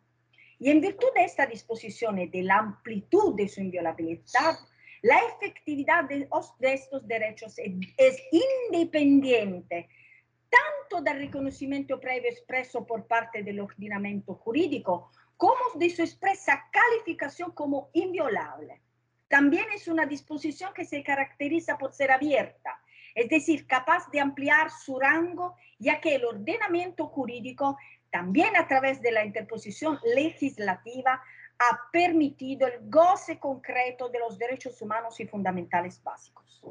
Y 0.60 0.72
en 0.72 0.82
virtud 0.82 1.08
de 1.16 1.26
esta 1.26 1.46
disposición 1.46 2.20
y 2.20 2.28
de 2.28 2.44
la 2.44 2.58
amplitud 2.58 3.36
de 3.36 3.48
su 3.48 3.62
inviolabilidad, 3.62 4.56
la 5.02 5.20
efectividad 5.20 6.06
de, 6.06 6.28
estos 6.62 7.08
derechos 7.08 7.60
es 7.60 8.24
independiente 8.32 9.88
tanto 10.56 11.04
del 11.04 11.20
reconocimiento 11.20 12.00
previo 12.00 12.30
expreso 12.30 12.86
por 12.86 13.08
parte 13.08 13.44
del 13.44 13.60
ordenamiento 13.60 14.36
jurídico 14.36 15.12
como 15.38 15.60
de 15.76 15.90
su 15.90 16.02
expresa 16.02 16.70
calificación 16.72 17.52
como 17.52 17.90
inviolable. 17.94 18.82
También 19.28 19.66
es 19.74 19.88
una 19.88 20.06
disposición 20.06 20.74
que 20.74 20.86
se 20.86 21.04
caracteriza 21.04 21.78
por 21.78 21.94
ser 21.94 22.12
abierta, 22.12 22.80
es 23.16 23.30
decir, 23.30 23.66
capaz 23.66 24.10
de 24.12 24.20
ampliar 24.20 24.70
su 24.70 25.00
rango, 25.00 25.56
ya 25.80 26.00
que 26.00 26.16
el 26.16 26.26
ordenamiento 26.26 27.08
jurídico, 27.08 27.78
también 28.12 28.56
a 28.56 28.68
través 28.68 29.02
de 29.02 29.12
la 29.12 29.26
interposición 29.26 30.00
legislativa, 30.04 31.22
ha 31.58 31.80
permitido 31.92 32.68
el 32.68 32.90
goce 32.90 33.40
concreto 33.40 34.10
de 34.10 34.20
los 34.20 34.38
derechos 34.38 34.82
humanos 34.82 35.20
y 35.20 35.26
fundamentales 35.26 36.02
básicos. 36.04 36.62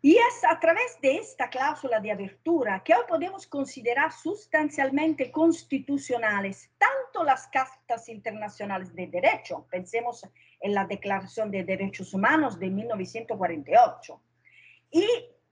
Y 0.00 0.16
es 0.16 0.44
a 0.48 0.60
través 0.60 1.00
de 1.00 1.16
esta 1.16 1.50
cláusula 1.50 1.98
de 1.98 2.12
abertura 2.12 2.84
que 2.84 2.94
hoy 2.94 3.02
podemos 3.08 3.48
considerar 3.48 4.12
sustancialmente 4.12 5.32
constitucionales 5.32 6.70
tanto 6.78 7.24
las 7.24 7.48
cartas 7.48 8.08
internacionales 8.08 8.94
de 8.94 9.08
derecho, 9.08 9.66
pensemos 9.68 10.24
en 10.60 10.72
la 10.72 10.86
Declaración 10.86 11.50
de 11.50 11.64
Derechos 11.64 12.14
Humanos 12.14 12.60
de 12.60 12.70
1948, 12.70 14.22
y 14.92 15.04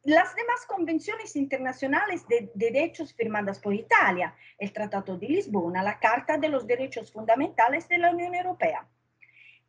las 0.05 0.37
demás 0.37 0.65
convenciones 0.69 1.35
internacionales 1.35 2.29
de 2.29 2.49
derechos 2.55 3.13
firmadas 3.15 3.59
por 3.59 3.75
Italia, 3.75 4.33
el 4.59 4.73
Tratado 4.73 5.19
de 5.19 5.27
Lisbona, 5.27 5.83
la 5.83 5.99
Carta 5.99 6.39
de 6.39 6.49
los 6.49 6.69
Derechos 6.69 7.11
Fundamentales 7.11 7.89
de 7.89 7.99
la 7.99 8.13
Unión 8.13 8.33
Europea. 8.33 8.87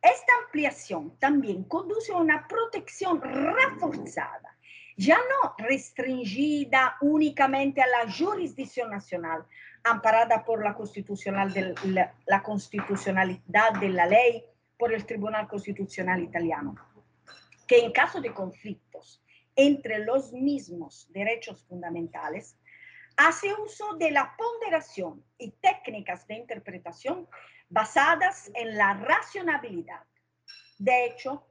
Esta 0.00 0.32
ampliación 0.44 1.18
también 1.18 1.64
conduce 1.64 2.12
a 2.12 2.18
una 2.18 2.46
protección 2.46 3.20
reforzada 3.20 4.47
ya 4.98 5.16
no 5.16 5.54
restringida 5.58 6.96
únicamente 7.00 7.80
a 7.80 7.86
la 7.86 8.12
jurisdicción 8.12 8.90
nacional, 8.90 9.46
amparada 9.84 10.44
por 10.44 10.64
la, 10.64 10.74
constitucional 10.74 11.54
la, 12.26 12.42
constitucionalidad 12.42 13.74
de 13.80 13.90
la 13.90 14.06
ley 14.06 14.44
por 14.76 14.92
el 14.92 15.06
Tribunal 15.06 15.46
Constitucional 15.46 16.20
Italiano, 16.20 16.74
que 17.68 17.78
en 17.78 17.92
caso 17.92 18.20
de 18.20 18.34
conflictos 18.34 19.22
entre 19.54 20.00
los 20.00 20.32
mismos 20.32 21.06
derechos 21.12 21.64
fundamentales, 21.68 22.56
hace 23.16 23.54
uso 23.54 23.94
de 23.94 24.10
la 24.10 24.34
ponderación 24.36 25.24
y 25.38 25.52
técnicas 25.52 26.26
de 26.26 26.34
interpretación 26.34 27.28
basadas 27.68 28.50
en 28.54 28.76
la 28.76 28.94
racionalidad. 28.94 30.02
De 30.78 31.06
hecho, 31.06 31.44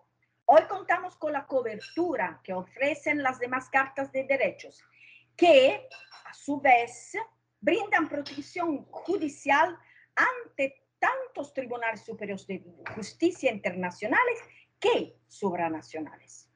Hoy 0.50 0.62
contamos 0.70 1.18
con 1.18 1.34
la 1.34 1.46
cobertura 1.46 2.39
que 2.42 2.54
ofrecen 2.54 3.22
las 3.22 3.38
demás 3.38 3.68
cartas 3.70 4.13
de 4.13 4.24
derechos, 4.24 4.82
que 5.36 5.89
a 6.24 6.34
su 6.34 6.62
vez 6.62 7.18
brindan 7.60 8.08
protección 8.08 8.86
judicial 8.86 9.77
ante 10.16 10.86
tantos 11.00 11.54
tribunales 11.54 12.06
superiores 12.06 12.48
de 12.48 12.63
justicia 12.96 13.51
internacionales 13.51 14.39
que 14.80 15.18
supranacionales. 15.27 16.50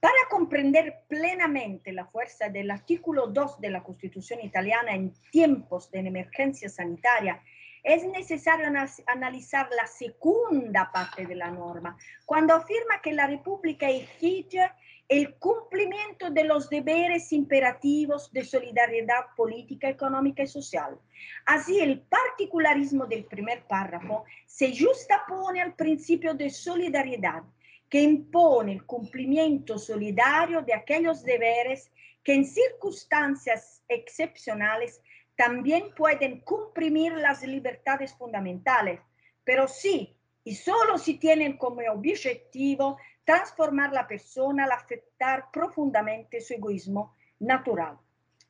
Para 0.00 0.16
comprender 0.30 1.04
plenamente 1.08 1.92
la 1.92 2.06
fuerza 2.06 2.48
del 2.48 2.70
artículo 2.70 3.26
2 3.26 3.60
de 3.60 3.68
la 3.68 3.82
Constitución 3.82 4.40
italiana 4.40 4.94
en 4.94 5.12
tiempos 5.30 5.90
de 5.90 5.98
emergencia 5.98 6.70
sanitaria 6.70 7.42
es 7.82 8.04
necesario 8.04 8.66
analizar 9.06 9.68
la 9.76 9.86
segunda 9.86 10.90
parte 10.92 11.26
de 11.26 11.34
la 11.34 11.50
norma, 11.50 11.96
cuando 12.24 12.54
afirma 12.54 13.00
que 13.02 13.12
la 13.12 13.26
República 13.26 13.90
exige 13.90 14.70
el 15.08 15.34
cumplimiento 15.34 16.30
de 16.30 16.44
los 16.44 16.70
deberes 16.70 17.32
imperativos 17.32 18.32
de 18.32 18.44
solidaridad 18.44 19.26
política, 19.36 19.88
económica 19.88 20.42
y 20.42 20.46
social. 20.46 20.98
Así, 21.44 21.80
el 21.80 22.00
particularismo 22.00 23.06
del 23.06 23.24
primer 23.24 23.64
párrafo 23.64 24.24
se 24.46 24.74
justapone 24.74 25.60
al 25.60 25.74
principio 25.74 26.34
de 26.34 26.48
solidaridad, 26.50 27.42
que 27.90 28.00
impone 28.00 28.72
el 28.72 28.86
cumplimiento 28.86 29.76
solidario 29.76 30.62
de 30.62 30.72
aquellos 30.72 31.22
deberes 31.24 31.92
que 32.24 32.32
en 32.32 32.46
circunstancias 32.46 33.82
excepcionales 33.88 35.02
también 35.36 35.94
pueden 35.94 36.40
comprimir 36.40 37.12
las 37.12 37.42
libertades 37.42 38.14
fundamentales, 38.14 39.00
pero 39.44 39.66
sí 39.68 40.16
y 40.44 40.54
solo 40.54 40.98
si 40.98 41.14
tienen 41.14 41.56
como 41.56 41.80
objetivo 41.90 42.98
transformar 43.24 43.92
la 43.92 44.06
persona 44.06 44.64
al 44.64 44.72
afectar 44.72 45.50
profundamente 45.52 46.40
su 46.40 46.54
egoísmo 46.54 47.14
natural. 47.38 47.98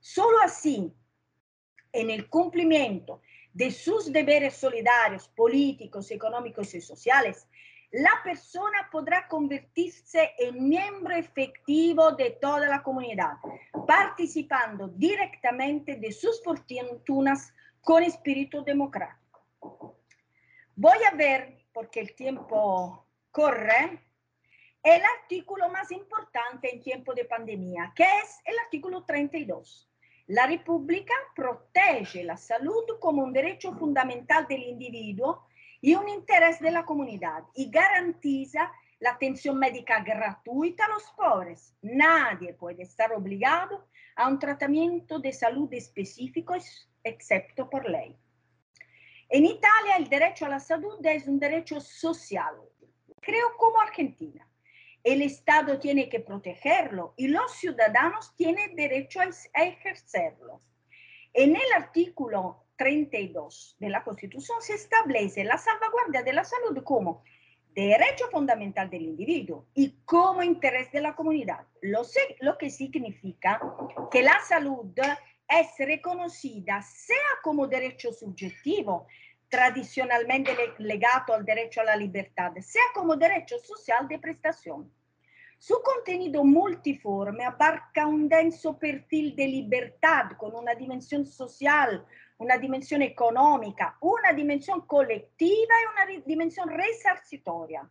Solo 0.01 0.39
así, 0.43 0.93
en 1.93 2.11
el 2.11 2.29
cumplimiento 2.29 3.21
de 3.53 3.71
sus 3.71 4.11
deberes 4.11 4.57
solidarios, 4.57 5.29
políticos, 5.29 6.11
económicos 6.11 6.75
y 6.75 6.81
sociales, 6.81 7.47
la 7.93 8.23
persona 8.25 8.89
podrá 8.91 9.29
convertirse 9.29 10.33
en 10.39 10.67
miembro 10.67 11.15
efectivo 11.15 12.13
de 12.13 12.31
toda 12.31 12.67
la 12.67 12.83
comunidad, 12.83 13.33
participando 13.87 14.89
directamente 14.89 15.97
de 15.97 16.11
sus 16.11 16.43
fortunas 16.43 17.53
con 17.83 18.03
espíritu 18.03 18.65
democrático. 18.65 19.99
Voy 20.75 20.99
a 21.11 21.15
ver, 21.15 21.67
porque 21.73 22.01
el 22.01 22.15
tiempo 22.15 23.07
corre, 23.31 24.01
el 24.83 25.03
artículo 25.21 25.69
más 25.69 25.93
importante 25.93 26.75
en 26.75 26.83
tiempo 26.83 27.13
de 27.13 27.27
pandemia, 27.27 27.93
que 27.95 28.05
es 28.05 28.41
el 28.47 28.59
artículo 28.59 29.05
32. 29.05 29.91
La 30.29 30.47
República 30.47 31.13
protege 31.37 32.25
la 32.25 32.39
salud 32.39 32.85
como 33.01 33.23
un 33.23 33.35
derecho 33.35 33.75
fundamental 33.75 34.47
del 34.49 34.63
individuo 34.63 35.47
y 35.83 35.97
un 35.97 36.09
interés 36.09 36.61
de 36.61 36.71
la 36.71 36.87
comunidad 36.87 37.43
y 37.55 37.69
garantiza 37.69 38.73
la 39.01 39.11
atención 39.11 39.59
médica 39.59 40.01
gratuita 40.03 40.87
a 40.87 40.89
los 40.89 41.03
pobres. 41.17 41.75
Nadie 41.83 42.55
puede 42.55 42.85
estar 42.85 43.13
obligado 43.13 43.89
a 44.15 44.29
un 44.29 44.39
tratamiento 44.39 45.19
de 45.19 45.33
salud 45.33 45.69
específico 45.75 46.55
excepto 47.03 47.69
por 47.69 47.91
ley. 47.91 48.17
En 49.29 49.45
Italia 49.45 49.97
el 49.99 50.09
derecho 50.09 50.47
a 50.47 50.51
la 50.51 50.61
salud 50.61 51.05
es 51.05 51.27
un 51.27 51.41
derecho 51.41 51.81
social, 51.81 52.55
creo 53.21 53.57
como 53.59 53.81
Argentina. 53.81 54.49
El 55.03 55.21
Estado 55.21 55.81
tiene 55.81 56.09
que 56.09 56.21
protegerlo 56.21 57.15
y 57.17 57.27
los 57.27 57.51
ciudadanos 57.57 58.37
tienen 58.37 58.77
derecho 58.77 59.19
a 59.21 59.63
ejercerlo. 59.65 60.63
En 61.33 61.57
el 61.57 61.73
artículo 61.75 62.62
32 62.77 63.77
de 63.79 63.89
la 63.89 64.03
Constitución 64.03 64.61
se 64.61 64.75
establece 64.75 65.45
la 65.45 65.59
salvaguardia 65.59 66.23
de 66.23 66.33
la 66.33 66.45
salud 66.45 66.83
como 66.83 67.23
derecho 67.75 68.29
fundamental 68.31 68.91
del 68.91 69.03
individuo 69.03 69.67
y 69.75 69.97
como 70.05 70.43
interés 70.43 70.93
de 70.93 71.01
la 71.01 71.15
comunidad, 71.15 71.67
lo, 71.81 72.03
lo 72.41 72.59
que 72.59 72.71
significa 72.71 73.61
que 74.11 74.23
la 74.23 74.39
salud 74.41 74.93
es 75.49 75.69
reconocida 75.79 76.83
sea 76.83 77.17
como 77.43 77.67
derecho 77.67 78.13
subjetivo, 78.13 79.07
tradicionalmente 79.49 80.55
legado 80.79 81.35
al 81.35 81.45
derecho 81.45 81.83
a 81.83 81.85
la 81.85 81.97
libertad, 81.97 82.53
sea 82.61 82.85
como 82.95 83.17
derecho 83.17 83.59
social 83.59 84.09
de 84.09 84.19
prestación. 84.19 84.91
Su 85.59 85.81
contenido 85.83 86.43
multiforme 86.43 87.45
abarca 87.45 88.07
un 88.07 88.29
denso 88.29 88.79
perfil 88.79 89.37
de 89.37 89.47
libertad 89.47 90.33
con 90.37 90.57
una 90.57 90.75
dimensión 90.75 91.25
social, 91.25 92.05
una 92.39 92.59
dimensión 92.59 93.03
económica, 93.03 93.97
una 94.01 94.33
dimensión 94.33 94.87
colectiva 94.87 95.75
y 95.83 96.13
una 96.13 96.23
dimensión 96.25 96.69
resarcitoria. 96.69 97.89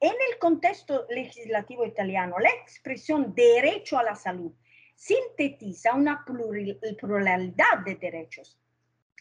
En 0.00 0.12
el 0.30 0.38
contexto 0.38 1.06
legislativo 1.08 1.86
italiano, 1.86 2.38
la 2.38 2.50
expresión 2.50 3.34
derecho 3.34 3.98
a 3.98 4.02
la 4.02 4.14
salud 4.14 4.52
sintetiza 4.94 5.94
una 5.94 6.24
pluralidad 6.24 7.78
de 7.84 7.94
derechos. 7.96 8.60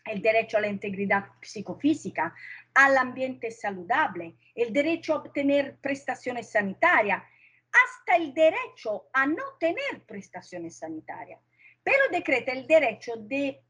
El 0.06 0.22
derecho 0.22 0.58
a 0.58 0.62
la 0.62 0.68
integridad 0.68 1.26
psicofísica, 1.42 2.36
al 2.74 2.98
ambiente 2.98 3.52
saludable, 3.52 4.36
el 4.56 4.74
derecho 4.74 5.14
a 5.14 5.18
obtener 5.18 5.78
prestaciones 5.78 6.50
sanitarias, 6.50 7.24
hasta 7.72 8.18
el 8.18 8.34
derecho 8.34 9.08
a 9.14 9.26
no 9.26 9.44
tener 9.60 10.04
prestaciones 10.06 10.78
sanitarias. 10.78 11.40
Pero 11.84 12.00
decreta 12.12 12.52
el 12.52 12.68
derecho 12.68 13.14
de 13.16 13.62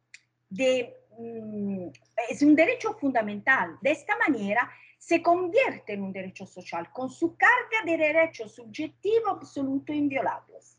de, 0.54 0.96
mm, 1.18 1.88
es 2.30 2.42
un 2.44 2.56
derecho 2.56 2.94
fundamental. 2.94 3.78
De 3.82 3.92
esta 3.92 4.16
manera 4.18 4.70
se 4.98 5.22
convierte 5.22 5.94
en 5.94 6.04
un 6.04 6.14
derecho 6.14 6.46
social 6.46 6.92
con 6.92 7.10
su 7.10 7.36
carga 7.36 7.84
de 7.86 7.98
derechos 7.98 8.54
subjetivo 8.54 9.30
absoluto 9.30 9.92
e 9.92 9.96
inviolables. 9.96 10.78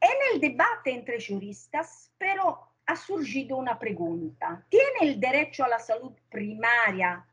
En 0.00 0.34
el 0.34 0.40
debate 0.40 0.92
entre 0.92 1.18
juristas, 1.20 2.12
pero 2.16 2.68
ha 2.86 2.96
surgido 2.96 3.56
una 3.56 3.78
pregunta. 3.78 4.64
¿Tiene 4.68 5.00
el 5.00 5.20
derecho 5.20 5.64
a 5.64 5.68
la 5.68 5.80
salud 5.80 6.12
primaria 6.30 7.26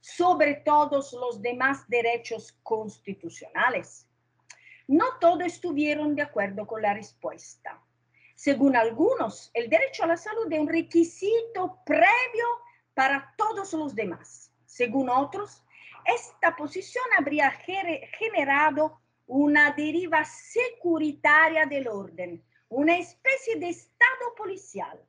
sobre 0.00 0.56
todos 0.56 1.14
los 1.14 1.40
demás 1.40 1.88
derechos 1.88 2.52
constitucionales? 2.62 4.06
No 4.86 5.18
todos 5.18 5.46
estuvieron 5.46 6.14
de 6.14 6.22
acuerdo 6.22 6.66
con 6.66 6.82
la 6.82 6.92
respuesta. 6.92 7.82
Según 8.38 8.76
algunos, 8.76 9.50
el 9.52 9.68
derecho 9.68 10.04
a 10.04 10.06
la 10.06 10.16
salud 10.16 10.46
es 10.52 10.60
un 10.60 10.68
requisito 10.68 11.80
previo 11.84 12.46
para 12.94 13.34
todos 13.36 13.72
los 13.72 13.96
demás. 13.96 14.52
Según 14.64 15.10
otros, 15.10 15.64
esta 16.04 16.54
posición 16.54 17.04
habría 17.18 17.50
generado 17.50 19.00
una 19.26 19.72
deriva 19.72 20.24
securitaria 20.24 21.66
del 21.66 21.88
orden, 21.88 22.40
una 22.68 22.96
especie 22.96 23.56
de 23.56 23.70
estado 23.70 24.32
policial. 24.36 25.04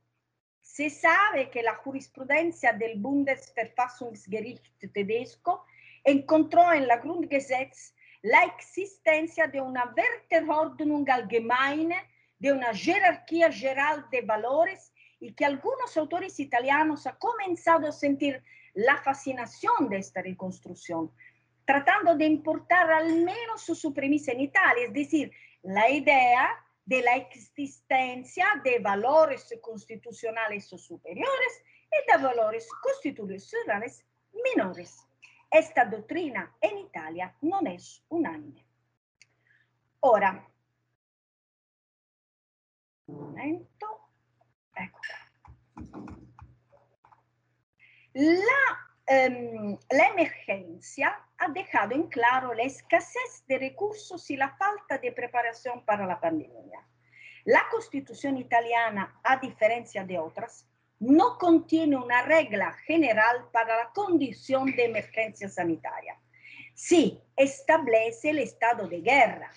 Se 0.59 0.89
sabe 0.89 1.51
que 1.51 1.61
la 1.61 1.75
jurisprudencia 1.75 2.73
del 2.73 2.97
Bundesverfassungsgericht 2.99 4.91
tedesco 4.91 5.65
encontró 6.03 6.73
en 6.73 6.87
la 6.87 6.97
Grundgesetz 6.97 7.93
la 8.23 8.41
existencia 8.45 9.45
de 9.45 9.61
una 9.61 9.93
Werterordnung 9.95 11.07
allgemeine 11.11 12.09
de 12.39 12.53
una 12.53 12.73
jerarquía 12.73 13.51
general 13.51 14.05
de 14.09 14.21
valores 14.21 14.93
y 15.19 15.33
que 15.33 15.45
algunos 15.45 15.95
autores 15.97 16.39
italianos 16.39 17.05
han 17.05 17.17
comenzado 17.17 17.87
a 17.87 17.91
sentir 17.91 18.41
la 18.73 18.97
fascinación 18.97 19.89
de 19.89 19.97
esta 19.97 20.21
reconstrucción, 20.21 21.11
tratando 21.65 22.15
de 22.15 22.25
importar 22.25 22.89
al 22.91 23.13
menos 23.23 23.63
su 23.63 23.93
premisa 23.93 24.31
en 24.31 24.41
Italia, 24.41 24.85
es 24.85 24.93
decir, 24.93 25.31
la 25.61 25.89
idea 25.89 26.49
de 26.85 27.01
la 27.01 27.17
existencia 27.17 28.47
de 28.63 28.79
valores 28.79 29.53
constitucionales 29.61 30.65
superiores 30.67 31.63
y 31.91 32.11
de 32.11 32.23
valores 32.23 32.67
constitucionales 32.81 34.05
menores. 34.55 35.05
Esta 35.51 35.85
doctrina 35.85 36.55
en 36.61 36.77
Italia 36.79 37.35
no 37.41 37.59
es 37.65 38.03
unánime. 38.09 38.65
Ahora, 43.09 43.29
momento. 43.29 43.87
La, 48.13 49.27
um, 49.27 49.77
la 49.91 50.07
emergencia 50.07 51.15
ha 51.37 51.49
dejado 51.49 51.93
en 51.93 52.07
claro 52.07 52.53
la 52.53 52.63
escasez 52.63 53.45
de 53.47 53.59
recursos 53.59 54.29
y 54.29 54.35
la 54.35 54.49
falta 54.57 54.97
de 54.97 55.11
preparación 55.11 55.85
para 55.85 56.05
la 56.05 56.19
pandemia. 56.19 56.85
La 57.45 57.63
constitución 57.71 58.37
italiana, 58.37 59.19
a 59.23 59.37
diferencia 59.37 60.03
de 60.03 60.19
otras, 60.19 60.67
no 60.99 61.37
contiene 61.37 61.95
una 61.95 62.23
regla 62.23 62.73
general 62.85 63.49
para 63.53 63.77
la 63.77 63.91
condición 63.93 64.65
de 64.75 64.85
emergencia 64.85 65.47
sanitaria. 65.47 66.19
Sí, 66.73 67.21
establece 67.35 68.31
el 68.31 68.39
estado 68.39 68.87
de 68.87 69.01
guerra, 69.01 69.51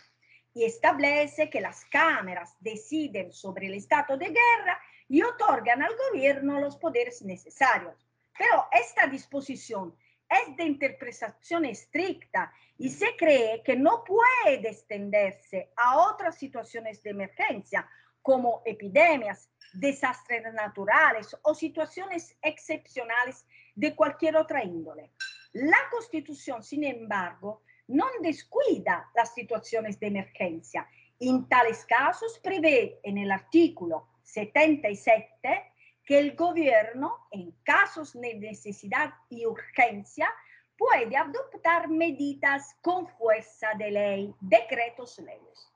y 0.54 0.64
establece 0.64 1.48
que 1.48 1.60
las 1.60 1.84
cámaras 1.86 2.56
deciden 2.60 3.32
sobre 3.32 3.66
el 3.66 3.74
estado 3.74 4.16
de 4.16 4.26
guerra 4.26 4.80
y 5.08 5.22
otorgan 5.22 5.82
al 5.82 5.94
gobierno 6.10 6.60
los 6.60 6.76
poderes 6.76 7.22
necesarios. 7.22 8.06
Pero 8.36 8.66
esta 8.72 9.06
disposición 9.06 9.94
es 10.28 10.56
de 10.56 10.64
interpretación 10.64 11.64
estricta 11.64 12.52
y 12.78 12.88
se 12.90 13.16
cree 13.16 13.62
que 13.62 13.76
no 13.76 14.04
puede 14.04 14.68
extenderse 14.68 15.72
a 15.76 15.98
otras 15.98 16.36
situaciones 16.36 17.02
de 17.02 17.10
emergencia 17.10 17.88
como 18.22 18.62
epidemias, 18.64 19.50
desastres 19.74 20.52
naturales 20.54 21.36
o 21.42 21.54
situaciones 21.54 22.36
excepcionales 22.40 23.46
de 23.74 23.94
cualquier 23.94 24.36
otra 24.36 24.64
índole. 24.64 25.12
La 25.52 25.78
Constitución, 25.90 26.62
sin 26.62 26.84
embargo, 26.84 27.62
no 27.88 28.06
descuida 28.20 29.10
las 29.14 29.34
situaciones 29.34 29.98
de 30.00 30.08
emergencia. 30.08 30.88
En 31.18 31.48
tales 31.48 31.84
casos 31.84 32.38
prevé 32.42 33.00
en 33.02 33.18
el 33.18 33.30
artículo 33.30 34.08
77 34.22 35.72
que 36.04 36.18
el 36.18 36.34
gobierno, 36.34 37.28
en 37.30 37.52
casos 37.62 38.12
de 38.12 38.34
necesidad 38.34 39.12
y 39.28 39.46
urgencia, 39.46 40.28
puede 40.76 41.16
adoptar 41.16 41.88
medidas 41.88 42.76
con 42.80 43.06
fuerza 43.06 43.68
de 43.78 43.90
ley, 43.90 44.34
decretos 44.40 45.18
leyes. 45.18 45.72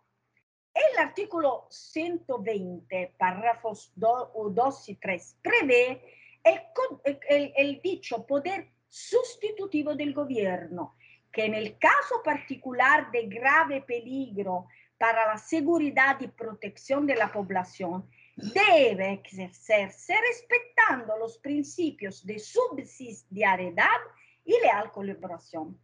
El 0.74 0.98
artículo 0.98 1.66
120, 1.70 3.14
párrafos 3.16 3.92
2 3.94 4.88
y 4.88 4.96
3, 4.96 5.36
prevé 5.42 6.02
el, 6.44 7.52
el, 7.56 7.80
dicho 7.80 8.26
poder 8.26 8.68
sustitutivo 8.88 9.94
del 9.94 10.12
gobierno, 10.12 10.96
que 11.36 11.44
en 11.44 11.52
el 11.52 11.76
caso 11.76 12.22
particular 12.24 13.10
de 13.10 13.26
grave 13.26 13.82
peligro 13.82 14.68
para 14.96 15.26
la 15.26 15.36
seguridad 15.36 16.18
y 16.20 16.28
protección 16.28 17.06
de 17.06 17.14
la 17.14 17.30
población, 17.30 18.08
debe 18.36 19.20
ejercerse 19.22 20.14
respetando 20.18 21.18
los 21.18 21.36
principios 21.36 22.24
de 22.24 22.38
subsidiariedad 22.38 24.00
y 24.46 24.58
leal 24.62 24.90
colaboración. 24.90 25.78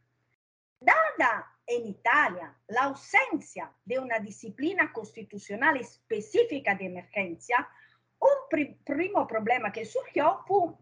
Dada 0.81 1.55
en 1.67 1.87
Italia 1.87 2.57
la 2.69 2.85
ausencia 2.85 3.71
de 3.85 3.99
una 3.99 4.19
disciplina 4.21 4.91
constitucional 4.91 5.77
específica 5.77 6.75
de 6.75 6.87
emergencia, 6.87 7.69
un 8.19 8.79
primo 8.87 9.27
problema 9.27 9.71
que 9.71 9.85
surgió 9.85 10.41
fue 10.47 10.73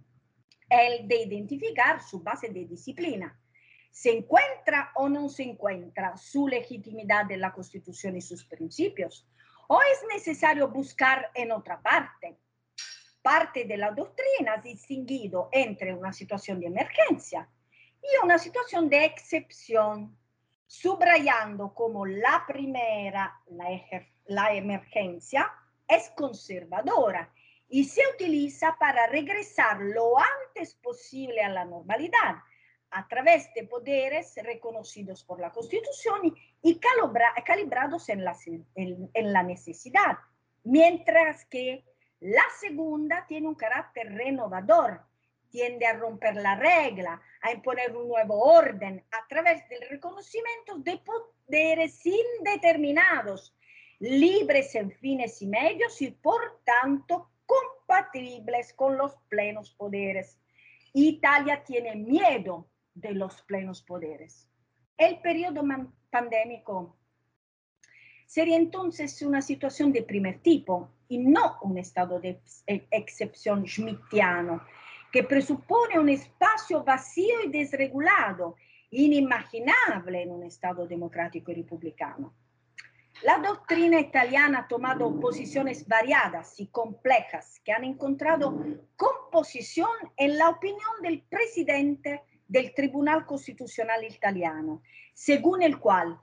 el 0.69 1.09
de 1.09 1.23
identificar 1.23 2.01
su 2.01 2.21
base 2.21 2.51
de 2.51 2.67
disciplina. 2.67 3.37
¿Se 3.91 4.11
encuentra 4.11 4.93
o 4.95 5.09
no 5.09 5.29
se 5.29 5.43
encuentra 5.43 6.17
su 6.17 6.47
legitimidad 6.47 7.31
en 7.31 7.41
la 7.41 7.53
Constitución 7.53 8.17
y 8.17 8.21
sus 8.21 8.45
principios? 8.45 9.27
¿O 9.69 9.81
es 9.83 10.05
necesario 10.13 10.69
buscar 10.69 11.31
en 11.35 11.53
otra 11.53 11.81
parte? 11.81 12.39
Parte 13.21 13.65
de 13.65 13.77
la 13.77 13.91
doctrina 13.91 14.55
ha 14.55 14.61
distinguido 14.61 15.49
entre 15.53 15.93
una 15.93 16.13
situación 16.13 16.61
de 16.61 16.69
emergencia 16.69 17.49
y 18.01 18.25
una 18.25 18.39
situación 18.39 18.89
de 18.89 19.05
excepción, 19.05 20.17
subrayando 20.67 21.75
como 21.75 22.07
la 22.07 22.45
primera, 22.47 23.41
la, 23.49 23.69
la 24.27 24.55
emergencia, 24.55 25.53
es 25.87 26.11
conservadora 26.11 27.33
y 27.69 27.85
se 27.85 28.03
utiliza 28.15 28.77
para 28.79 29.09
regresar 29.09 29.81
lo 29.81 30.15
antes 30.19 30.75
posible 30.75 31.43
a 31.43 31.49
la 31.49 31.65
normalidad 31.65 32.37
a 32.91 33.07
través 33.07 33.53
de 33.55 33.65
poderes 33.65 34.35
reconocidos 34.43 35.23
por 35.25 35.41
la 35.41 35.53
Constitución 35.53 36.35
y 36.63 36.81
calibrados 37.45 38.09
en 38.09 38.25
la, 38.25 38.37
en, 38.75 39.33
la 39.33 39.43
necesidad, 39.43 40.19
mientras 40.65 41.45
que 41.47 41.85
la 42.21 42.43
segunda 42.59 43.25
tiene 43.29 43.49
un 43.49 43.55
carácter 43.55 44.13
renovador, 44.13 45.03
tiende 45.51 45.87
a 45.87 45.95
romper 45.95 46.37
la 46.37 46.57
regla, 46.57 47.21
a 47.43 47.53
imponer 47.53 47.97
un 47.97 48.09
nuevo 48.09 48.41
orden 48.41 49.05
a 49.11 49.27
través 49.29 49.69
del 49.69 49.89
reconocimiento 49.89 50.79
de 50.79 50.99
poderes 50.99 52.05
indeterminados, 52.05 53.57
libres 53.99 54.75
en 54.75 54.91
fines 54.93 55.43
y 55.43 55.47
medios 55.47 56.01
y 56.03 56.11
por 56.11 56.61
tanto 56.65 57.31
compatibles 57.47 58.73
con 58.75 58.97
los 58.97 59.17
plenos 59.29 59.71
poderes. 59.73 60.39
Italia 60.93 61.63
tiene 61.65 61.97
miedo 61.97 62.70
de 62.95 63.13
los 63.13 63.43
plenos 63.43 63.83
poderes. 63.83 64.49
El 64.97 65.21
periodo 65.21 65.63
pandémico 66.11 66.97
sería 68.27 68.57
entonces 68.57 69.23
una 69.23 69.43
situación 69.43 69.93
de 69.93 70.03
primer 70.03 70.41
tipo 70.41 70.91
y 71.09 71.19
no 71.19 71.59
un 71.63 71.79
estado 71.79 72.21
de 72.21 72.41
excepción 72.67 73.67
schmittiano 73.67 74.63
que 75.11 75.25
presupone 75.25 75.99
un 75.99 76.09
espacio 76.09 76.85
vacío 76.85 77.43
y 77.45 77.51
desregulado, 77.51 78.57
inimaginable 78.91 80.23
en 80.23 80.31
un 80.31 80.45
Estado 80.45 80.87
democrático 80.87 81.51
y 81.51 81.55
republicano. 81.55 82.35
La 83.23 83.39
doctrina 83.39 84.01
italiana 84.01 84.61
ha 84.61 84.69
tomado 84.69 85.21
posiciones 85.21 85.87
variadas 85.87 86.59
y 86.59 86.69
complejas 86.69 87.61
que 87.65 87.73
han 87.73 87.85
encontrado 87.85 88.65
composición 88.97 89.91
en 90.17 90.39
la 90.39 90.49
opinión 90.49 91.03
del 91.03 91.21
presidente 91.23 92.23
del 92.51 92.75
Tribunal 92.75 93.25
Constitucional 93.27 94.03
Italiano, 94.03 94.83
según 95.15 95.63
el 95.63 95.79
cual, 95.79 96.21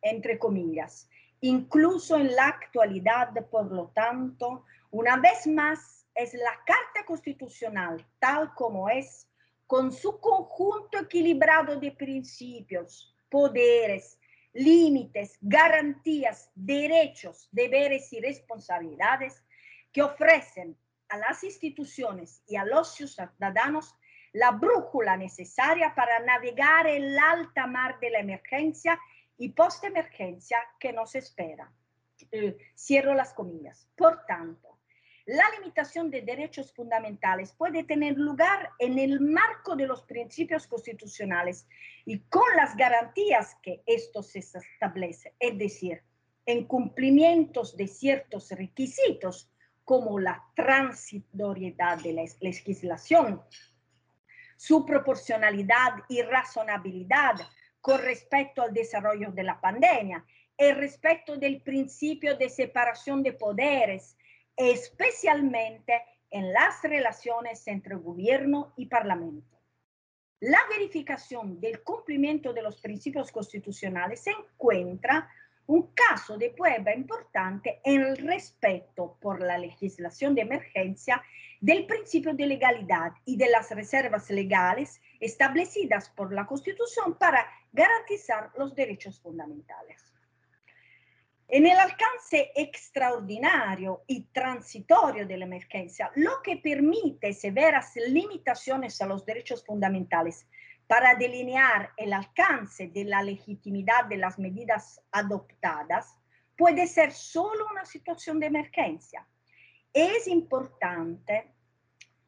entre 0.00 0.38
comillas, 0.38 1.10
incluso 1.40 2.16
en 2.16 2.36
la 2.36 2.46
actualidad, 2.46 3.32
por 3.50 3.72
lo 3.72 3.88
tanto, 3.88 4.64
una 4.92 5.16
vez 5.16 5.48
más 5.48 6.06
es 6.14 6.32
la 6.34 6.52
Carta 6.64 7.04
Constitucional 7.04 8.06
tal 8.20 8.54
como 8.54 8.88
es, 8.88 9.28
con 9.66 9.90
su 9.90 10.20
conjunto 10.20 10.96
equilibrado 10.96 11.78
de 11.80 11.90
principios, 11.90 13.12
poderes, 13.28 14.18
límites, 14.52 15.38
garantías, 15.40 16.52
derechos, 16.54 17.48
deberes 17.50 18.12
y 18.12 18.20
responsabilidades 18.20 19.42
que 19.92 20.02
ofrecen 20.02 20.76
a 21.08 21.18
las 21.18 21.42
instituciones 21.42 22.44
y 22.46 22.54
a 22.54 22.64
los 22.64 22.94
ciudadanos 22.94 23.96
la 24.32 24.50
brújula 24.52 25.16
necesaria 25.16 25.94
para 25.94 26.20
navegar 26.20 26.86
el 26.86 27.18
alta 27.18 27.66
mar 27.66 27.98
de 28.00 28.10
la 28.10 28.20
emergencia 28.20 28.98
y 29.36 29.50
post-emergencia 29.50 30.58
que 30.78 30.92
nos 30.92 31.14
espera. 31.14 31.72
Eh, 32.32 32.56
cierro 32.76 33.14
las 33.14 33.32
comillas. 33.32 33.88
Por 33.96 34.24
tanto, 34.26 34.78
la 35.26 35.44
limitación 35.58 36.10
de 36.10 36.22
derechos 36.22 36.72
fundamentales 36.72 37.52
puede 37.52 37.84
tener 37.84 38.16
lugar 38.16 38.70
en 38.78 38.98
el 38.98 39.20
marco 39.20 39.76
de 39.76 39.86
los 39.86 40.02
principios 40.02 40.66
constitucionales 40.66 41.66
y 42.06 42.20
con 42.20 42.44
las 42.56 42.74
garantías 42.76 43.54
que 43.62 43.82
estos 43.84 44.28
se 44.28 44.38
establece, 44.38 45.34
es 45.38 45.58
decir, 45.58 46.02
en 46.46 46.64
cumplimientos 46.64 47.76
de 47.76 47.88
ciertos 47.88 48.50
requisitos 48.52 49.50
como 49.84 50.18
la 50.18 50.42
transitoriedad 50.56 51.98
de 52.02 52.14
la 52.14 52.24
legislación, 52.40 53.42
su 54.58 54.84
proporcionalidad 54.84 56.02
y 56.08 56.20
razonabilidad 56.20 57.36
con 57.80 58.02
respecto 58.02 58.60
al 58.60 58.74
desarrollo 58.74 59.30
de 59.30 59.44
la 59.44 59.60
pandemia, 59.60 60.24
el 60.56 60.74
respecto 60.74 61.36
del 61.36 61.62
principio 61.62 62.36
de 62.36 62.48
separación 62.48 63.22
de 63.22 63.34
poderes, 63.34 64.16
especialmente 64.56 66.02
en 66.28 66.52
las 66.52 66.82
relaciones 66.82 67.68
entre 67.68 67.94
gobierno 67.94 68.72
y 68.76 68.86
parlamento. 68.86 69.56
La 70.40 70.58
verificación 70.68 71.60
del 71.60 71.84
cumplimiento 71.84 72.52
de 72.52 72.62
los 72.62 72.80
principios 72.80 73.30
constitucionales 73.30 74.24
se 74.24 74.32
encuentra 74.32 75.30
un 75.66 75.92
caso 75.94 76.36
de 76.36 76.50
prueba 76.50 76.92
importante 76.92 77.80
en 77.84 78.00
el 78.00 78.16
respeto 78.16 79.16
por 79.20 79.40
la 79.40 79.56
legislación 79.56 80.34
de 80.34 80.42
emergencia 80.42 81.22
del 81.60 81.86
principio 81.86 82.34
de 82.34 82.46
legalidad 82.46 83.12
y 83.24 83.36
de 83.36 83.48
las 83.48 83.70
reservas 83.70 84.30
legales 84.30 85.00
establecidas 85.20 86.10
por 86.10 86.32
la 86.32 86.46
Constitución 86.46 87.16
para 87.18 87.46
garantizar 87.72 88.50
los 88.56 88.74
derechos 88.74 89.20
fundamentales. 89.20 90.12
En 91.50 91.66
el 91.66 91.78
alcance 91.78 92.52
extraordinario 92.54 94.02
y 94.06 94.24
transitorio 94.24 95.26
de 95.26 95.38
la 95.38 95.46
emergencia, 95.46 96.12
lo 96.14 96.42
que 96.42 96.58
permite 96.58 97.32
severas 97.32 97.96
limitaciones 97.96 99.00
a 99.00 99.06
los 99.06 99.24
derechos 99.24 99.64
fundamentales 99.64 100.46
para 100.86 101.14
delinear 101.14 101.92
el 101.96 102.12
alcance 102.12 102.88
de 102.88 103.04
la 103.04 103.22
legitimidad 103.22 104.04
de 104.06 104.18
las 104.18 104.38
medidas 104.38 105.00
adoptadas 105.10 106.18
puede 106.54 106.86
ser 106.86 107.12
solo 107.12 107.66
una 107.70 107.86
situación 107.86 108.40
de 108.40 108.46
emergencia. 108.46 109.26
Es 109.92 110.28
importante 110.28 111.52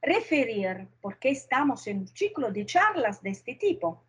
referir, 0.03 0.89
porque 1.01 1.31
estamos 1.31 1.87
en 1.87 1.99
un 1.99 2.09
ciclo 2.09 2.51
de 2.51 2.65
charlas 2.65 3.23
de 3.23 3.31
este 3.31 3.55
tipo, 3.55 4.05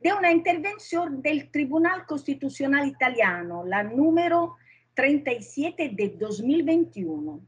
de 0.00 0.12
una 0.12 0.32
intervención 0.32 1.22
del 1.22 1.50
Tribunal 1.50 2.06
Constitucional 2.06 2.88
Italiano, 2.88 3.64
la 3.64 3.82
número 3.82 4.56
37 4.94 5.90
de 5.92 6.08
2021, 6.10 7.40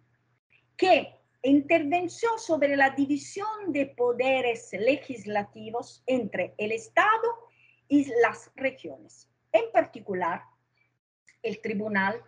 que 0.77 1.15
intervenció 1.43 2.39
sobre 2.39 2.77
la 2.77 2.91
división 2.91 3.73
de 3.73 3.87
poderes 3.87 4.73
legislativos 4.73 6.03
entre 6.07 6.55
el 6.59 6.73
Estado 6.73 7.51
y 7.89 8.05
las 8.23 8.51
regiones. 8.55 9.29
En 9.51 9.73
particular, 9.73 10.43
el 11.43 11.61
tribunal 11.61 12.23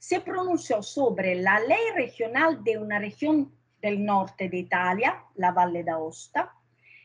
se 0.00 0.22
pronunció 0.22 0.82
sobre 0.82 1.34
la 1.34 1.60
ley 1.60 1.90
regional 1.94 2.64
de 2.64 2.78
una 2.78 2.98
región 2.98 3.54
del 3.82 4.02
norte 4.02 4.48
de 4.48 4.56
Italia, 4.56 5.22
la 5.34 5.52
Valle 5.52 5.84
d'Aosta, 5.84 6.56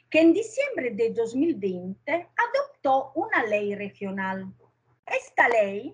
que 0.10 0.21
en 0.21 0.31
diciembre 0.31 0.91
de 0.91 1.12
2020 1.12 2.13
adoptó 2.13 3.12
una 3.15 3.43
ley 3.43 3.75
regional. 3.75 4.47
Esta 5.05 5.49
ley 5.49 5.93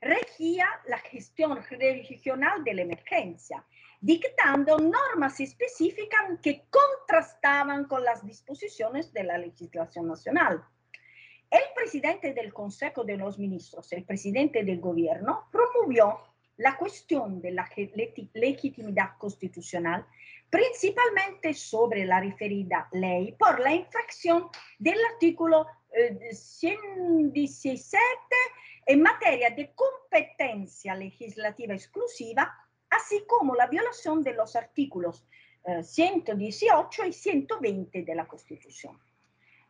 regía 0.00 0.68
la 0.86 0.98
gestión 0.98 1.58
regional 1.68 2.62
de 2.62 2.74
la 2.74 2.82
emergencia, 2.82 3.66
dictando 4.00 4.78
normas 4.78 5.40
específicas 5.40 6.38
que 6.40 6.66
contrastaban 6.70 7.86
con 7.86 8.04
las 8.04 8.24
disposiciones 8.24 9.12
de 9.12 9.24
la 9.24 9.36
legislación 9.36 10.06
nacional. 10.06 10.64
El 11.50 11.62
presidente 11.74 12.32
del 12.34 12.52
Consejo 12.52 13.02
de 13.02 13.16
los 13.16 13.36
Ministros, 13.36 13.92
el 13.92 14.04
presidente 14.04 14.62
del 14.62 14.80
gobierno, 14.80 15.48
promovió 15.50 16.35
la 16.58 16.76
cuestión 16.76 17.40
de 17.40 17.50
la 17.50 17.66
constitucional, 19.18 20.06
principalmente 20.48 21.52
sobre 21.54 22.04
la 22.04 22.20
referida 22.20 22.88
ley 22.92 23.32
por 23.32 23.60
la 23.60 23.74
infracción 23.74 24.48
del 24.78 24.98
artículo 25.12 25.66
117 26.32 27.96
eh, 27.96 28.00
en 28.86 29.02
materia 29.02 29.50
de 29.50 29.72
competencia 29.74 30.94
legislativa 30.94 31.74
exclusiva, 31.74 32.54
así 32.90 33.24
como 33.26 33.54
la 33.54 33.66
violación 33.66 34.22
de 34.22 34.34
los 34.34 34.56
artículos 34.56 35.26
118 35.82 37.02
eh, 37.02 37.08
y 37.08 37.12
120 37.12 38.02
de 38.04 38.14
la. 38.14 38.28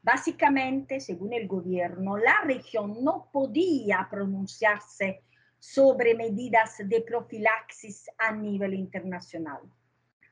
Básicamente, 0.03 1.01
según 1.01 1.33
el 1.33 1.49
gobierno, 1.49 2.17
la 2.17 2.43
región 2.45 3.03
no 3.03 3.29
podía 3.33 4.07
pronunciarse 4.11 5.23
sobre 5.73 6.15
medidas 6.15 6.77
de 6.79 7.01
profilaxis 7.01 8.09
a 8.19 8.31
nivel 8.31 8.75
internacional. 8.75 9.63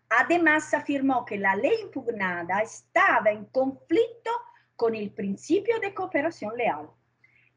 Además, 0.09 0.73
afirmó 0.73 1.25
que 1.25 1.37
la 1.37 1.57
ley 1.57 1.77
impugnada 1.83 2.61
estaba 2.61 3.31
en 3.31 3.47
conflicto 3.47 4.31
con 4.77 4.95
el 4.95 5.11
principio 5.11 5.81
de 5.81 5.93
cooperación 5.93 6.57
leal. 6.57 6.89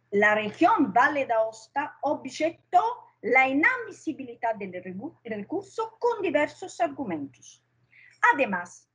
La 0.10 0.34
región 0.34 0.92
Valle 0.92 1.28
d'Aosta 1.28 1.98
objetó 2.02 2.84
la 3.22 3.48
inadmisibilidad 3.48 4.56
del 4.56 4.82
recurso 5.24 5.98
con 6.00 6.22
diversos 6.24 6.80
argumentos. 6.82 7.64
Además, 8.34 8.90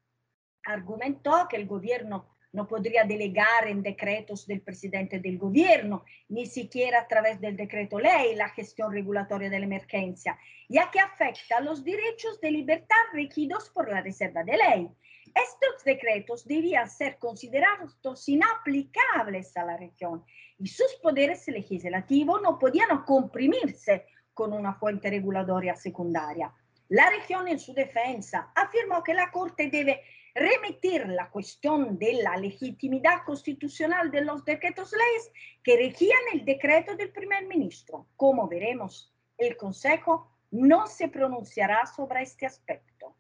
argumentó 0.64 1.47
que 1.49 1.57
el 1.57 1.66
gobierno 1.66 2.32
no 2.52 2.68
podría 2.68 3.04
delegar 3.04 3.66
en 3.66 3.82
decretos 3.82 4.46
del 4.46 4.60
presidente 4.60 5.18
del 5.18 5.38
gobierno, 5.38 6.04
ni 6.28 6.46
siquiera 6.46 7.00
a 7.00 7.08
través 7.08 7.40
del 7.40 7.56
decreto 7.56 7.98
ley, 7.98 8.34
la 8.34 8.50
gestión 8.50 8.92
regulatoria 8.92 9.48
de 9.48 9.58
la 9.58 9.64
emergencia, 9.64 10.38
ya 10.68 10.90
que 10.90 11.00
afecta 11.00 11.60
los 11.60 11.82
derechos 11.82 12.40
de 12.40 12.50
libertad 12.50 13.02
regidos 13.12 13.70
por 13.70 13.90
la 13.90 14.02
reserva 14.02 14.44
de 14.44 14.56
ley. 14.56 14.88
Estos 15.34 15.82
decretos 15.84 16.46
debían 16.46 16.90
ser 16.90 17.18
considerados 17.18 17.96
inaplicables 18.28 19.56
a 19.56 19.64
la 19.64 19.78
región 19.78 20.22
y 20.58 20.66
sus 20.66 20.94
poderes 21.02 21.48
legislativos 21.48 22.42
no 22.42 22.58
podían 22.58 23.02
comprimirse 23.04 24.06
con 24.34 24.52
una 24.52 24.74
fuente 24.74 25.08
regulatoria 25.08 25.74
secundaria. 25.74 26.52
La 26.88 27.08
región 27.08 27.48
en 27.48 27.58
su 27.58 27.72
defensa 27.72 28.52
afirmó 28.54 29.02
que 29.02 29.14
la 29.14 29.30
Corte 29.30 29.70
debe 29.70 30.02
remitir 30.35 31.07
la 31.09 31.31
cuestión 31.31 31.99
de 31.99 32.23
la 32.23 32.37
legitimidad 32.37 33.25
constitucional 33.25 34.11
de 34.11 34.23
los 34.23 34.45
decretos 34.45 34.92
leyes 34.92 35.33
que 35.62 35.77
regían 35.77 36.21
el 36.33 36.45
decreto 36.45 36.97
del 36.97 37.11
primer 37.11 37.47
ministro. 37.47 38.07
Como 38.16 38.49
veremos, 38.49 39.12
el 39.38 39.57
Consejo 39.57 40.31
no 40.51 40.87
se 40.87 41.09
pronunciará 41.09 41.87
sobre 41.87 42.23
este 42.23 42.47
aspecto. 42.47 43.16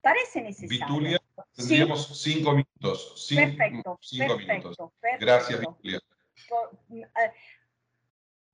Parece 0.00 0.42
necesario. 0.42 0.86
Vitulia, 0.86 1.22
tendríamos 1.54 2.20
cinco 2.22 2.52
minutos. 2.52 3.26
perfecto, 3.34 3.98
cinco 4.02 4.36
minutos. 4.36 4.76
Gracias, 5.18 5.60
Vitulia. 5.60 6.00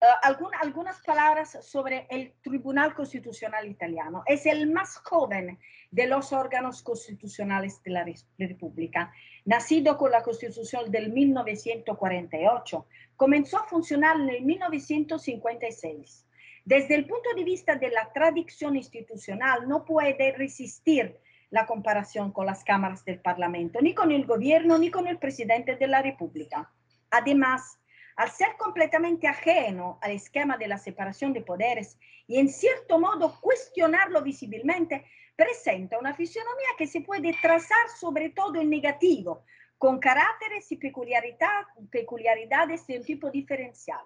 Eh, 0.03 0.07
eh, 0.07 0.35
algunas 0.61 1.01
palabras 1.03 1.59
sobre 1.61 2.07
el 2.09 2.33
Tribunal 2.41 2.95
Constitucional 2.95 3.69
Italiano. 3.69 4.23
Es 4.25 4.47
el 4.47 4.71
más 4.71 4.97
joven 4.97 5.59
de 5.91 6.07
los 6.07 6.33
órganos 6.33 6.83
constitucionales 6.83 7.83
de 7.83 7.91
la 7.91 8.07
República. 8.39 9.13
Nacido 9.45 9.99
con 9.99 10.11
la 10.11 10.23
Constitución 10.23 10.91
del 10.91 11.13
1948, 11.13 12.87
comenzó 13.15 13.59
a 13.59 13.67
funcionar 13.67 14.17
en 14.17 14.31
el 14.31 14.43
1956. 14.43 16.27
Desde 16.65 16.95
el 16.95 17.07
punto 17.07 17.35
de 17.37 17.45
vista 17.45 17.75
de 17.77 17.91
la 17.91 18.11
tradición 18.13 18.77
institucional, 18.77 19.69
no 19.69 19.85
puede 19.85 20.33
resistir 20.33 21.21
la 21.51 21.67
comparación 21.67 22.33
con 22.33 22.47
las 22.47 22.65
cámaras 22.65 23.05
del 23.05 23.21
Parlamento, 23.21 23.81
ni 23.83 23.93
con 23.93 24.13
el 24.13 24.25
gobierno, 24.25 24.79
ni 24.79 24.91
con 24.91 25.07
el 25.09 25.19
presidente 25.19 25.77
de 25.77 25.87
la 25.89 26.01
República. 26.01 26.73
Además, 27.11 27.80
al 28.21 28.31
ser 28.31 28.55
completamente 28.59 29.27
ajeno 29.27 29.99
al 30.03 30.11
esquema 30.11 30.59
de 30.59 30.69
la 30.69 30.77
separación 30.77 31.33
de 31.33 31.41
poderes 31.41 31.99
y 32.27 32.39
en 32.39 32.51
cierto 32.51 32.99
modo 32.99 33.41
cuestionarlo 33.41 34.21
visiblemente, 34.21 35.07
presenta 35.35 35.99
una 35.99 36.13
fisionomía 36.13 36.69
que 36.77 36.87
se 36.87 37.01
puede 37.01 37.35
trazar 37.41 37.89
sobre 37.99 38.29
todo 38.29 38.61
en 38.61 38.69
negativo, 38.69 39.47
con 39.79 39.99
caracteres 39.99 40.71
y 40.71 40.77
peculiaridad, 40.77 41.63
peculiaridades 41.91 42.87
de 42.87 42.99
un 42.99 43.05
tipo 43.05 43.31
diferencial. 43.31 44.03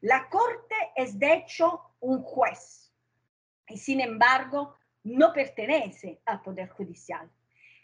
La 0.00 0.28
Corte 0.28 0.74
es 0.96 1.16
de 1.16 1.34
hecho 1.34 1.94
un 2.00 2.24
juez 2.24 2.92
y 3.68 3.78
sin 3.78 4.00
embargo 4.00 4.74
no 5.04 5.32
pertenece 5.32 6.20
al 6.24 6.42
Poder 6.42 6.68
Judicial. 6.70 7.30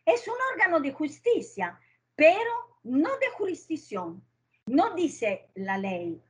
Es 0.05 0.27
un 0.27 0.35
órgano 0.55 0.81
de 0.81 0.93
justicia, 0.93 1.79
pero 2.17 2.81
no 2.83 3.17
de 3.19 3.29
jurisdicción, 3.37 4.25
no 4.67 4.95
dice 4.95 5.51
la 5.55 5.79
ley, 5.79 6.23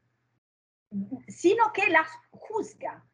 sino 1.29 1.73
que 1.73 1.89
las 1.89 2.09
juzga. 2.31 3.05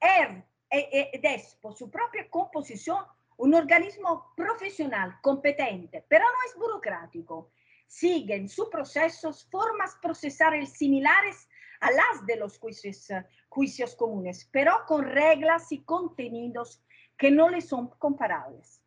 Er, 0.00 0.44
es, 0.70 1.56
por 1.60 1.74
su 1.74 1.90
propia 1.90 2.28
composición, 2.30 3.04
un 3.36 3.54
organismo 3.54 4.32
profesional, 4.36 5.18
competente, 5.22 6.04
pero 6.08 6.24
no 6.24 6.38
es 6.48 6.56
burocrático. 6.56 7.50
Sigue 7.86 8.36
en 8.36 8.48
sus 8.48 8.68
procesos 8.68 9.48
formas 9.50 9.96
procesales 10.00 10.72
similares 10.72 11.48
a 11.80 11.90
las 11.90 12.26
de 12.26 12.36
los 12.36 12.58
juicios, 12.58 13.08
juicios 13.48 13.96
comunes, 13.96 14.48
pero 14.52 14.84
con 14.86 15.04
reglas 15.04 15.72
y 15.72 15.82
contenidos 15.82 16.84
que 17.16 17.30
no 17.30 17.48
le 17.48 17.60
son 17.60 17.88
comparables. 17.98 18.82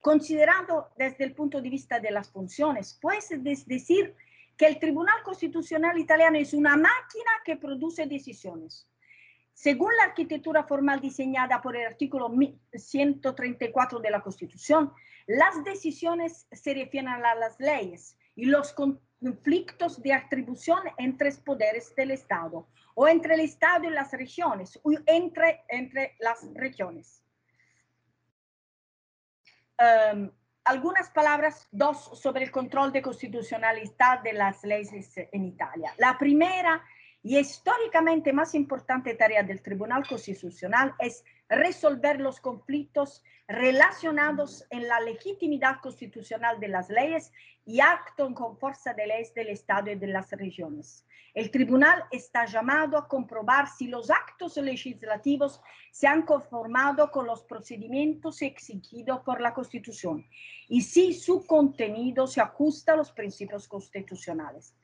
Considerando 0.00 0.88
desde 0.96 1.24
el 1.24 1.34
punto 1.34 1.60
de 1.60 1.68
vista 1.68 2.00
de 2.00 2.12
las 2.12 2.30
funciones, 2.30 2.98
puede 3.00 3.18
decir 3.66 4.14
que 4.56 4.66
el 4.66 4.78
Tribunal 4.78 5.22
Constitucional 5.22 5.98
italiano 5.98 6.38
es 6.38 6.54
una 6.54 6.76
máquina 6.76 7.30
que 7.44 7.56
produce 7.56 8.06
decisiones. 8.06 8.88
Según 9.52 9.94
la 9.96 10.04
arquitectura 10.04 10.64
formal 10.64 11.00
diseñada 11.00 11.62
por 11.62 11.76
el 11.76 11.86
artículo 11.86 12.30
134 12.74 14.00
de 14.00 14.10
la 14.10 14.20
Constitución, 14.20 14.92
las 15.26 15.64
decisiones 15.64 16.46
se 16.52 16.74
refieren 16.74 17.08
a 17.08 17.34
las 17.34 17.58
leyes 17.58 18.16
y 18.34 18.44
los 18.44 18.72
conflictos 18.72 20.02
de 20.02 20.12
atribución 20.12 20.80
entre 20.98 21.32
poderes 21.32 21.94
del 21.96 22.10
Estado 22.10 22.68
o 22.94 23.08
entre 23.08 23.34
el 23.34 23.40
Estado 23.40 23.84
y 23.84 23.90
las 23.90 24.12
regiones 24.12 24.78
o 24.82 24.92
entre, 25.06 25.64
entre 25.68 26.16
las 26.20 26.46
regiones. 26.54 27.22
Um, 29.78 30.30
algunas 30.66 31.10
palabras, 31.10 31.68
dos, 31.70 32.10
sobre 32.20 32.44
el 32.44 32.50
control 32.50 32.92
de 32.92 33.00
constitucionalidad 33.00 34.20
de 34.22 34.32
las 34.32 34.62
leyes 34.64 35.12
en 35.16 35.44
Italia. 35.44 35.94
La 35.96 36.18
primera 36.18 36.82
y 37.22 37.38
históricamente 37.38 38.32
más 38.32 38.54
importante 38.54 39.14
tarea 39.14 39.42
del 39.42 39.62
Tribunal 39.62 40.06
Constitucional 40.06 40.94
es 40.98 41.24
resolver 41.48 42.20
los 42.20 42.40
conflictos 42.40 43.22
relacionados 43.48 44.66
en 44.70 44.88
la 44.88 45.00
legitimidad 45.00 45.80
constitucional 45.80 46.58
de 46.58 46.68
las 46.68 46.88
leyes 46.90 47.32
y 47.64 47.80
actos 47.80 48.32
con 48.34 48.58
fuerza 48.58 48.92
de 48.92 49.06
leyes 49.06 49.32
del 49.34 49.48
Estado 49.48 49.90
y 49.90 49.96
de 49.96 50.08
las 50.08 50.30
regiones. 50.32 51.06
El 51.34 51.50
tribunal 51.50 52.04
está 52.10 52.46
llamado 52.46 52.96
a 52.96 53.06
comprobar 53.06 53.68
si 53.68 53.88
los 53.88 54.10
actos 54.10 54.56
legislativos 54.56 55.60
se 55.92 56.06
han 56.06 56.22
conformado 56.22 57.10
con 57.10 57.26
los 57.26 57.44
procedimientos 57.44 58.42
exigidos 58.42 59.20
por 59.20 59.40
la 59.40 59.52
Constitución 59.52 60.26
y 60.68 60.80
si 60.80 61.12
su 61.12 61.46
contenido 61.46 62.26
se 62.26 62.40
ajusta 62.40 62.94
a 62.94 62.96
los 62.96 63.12
principios 63.12 63.68
constitucionales. 63.68 64.74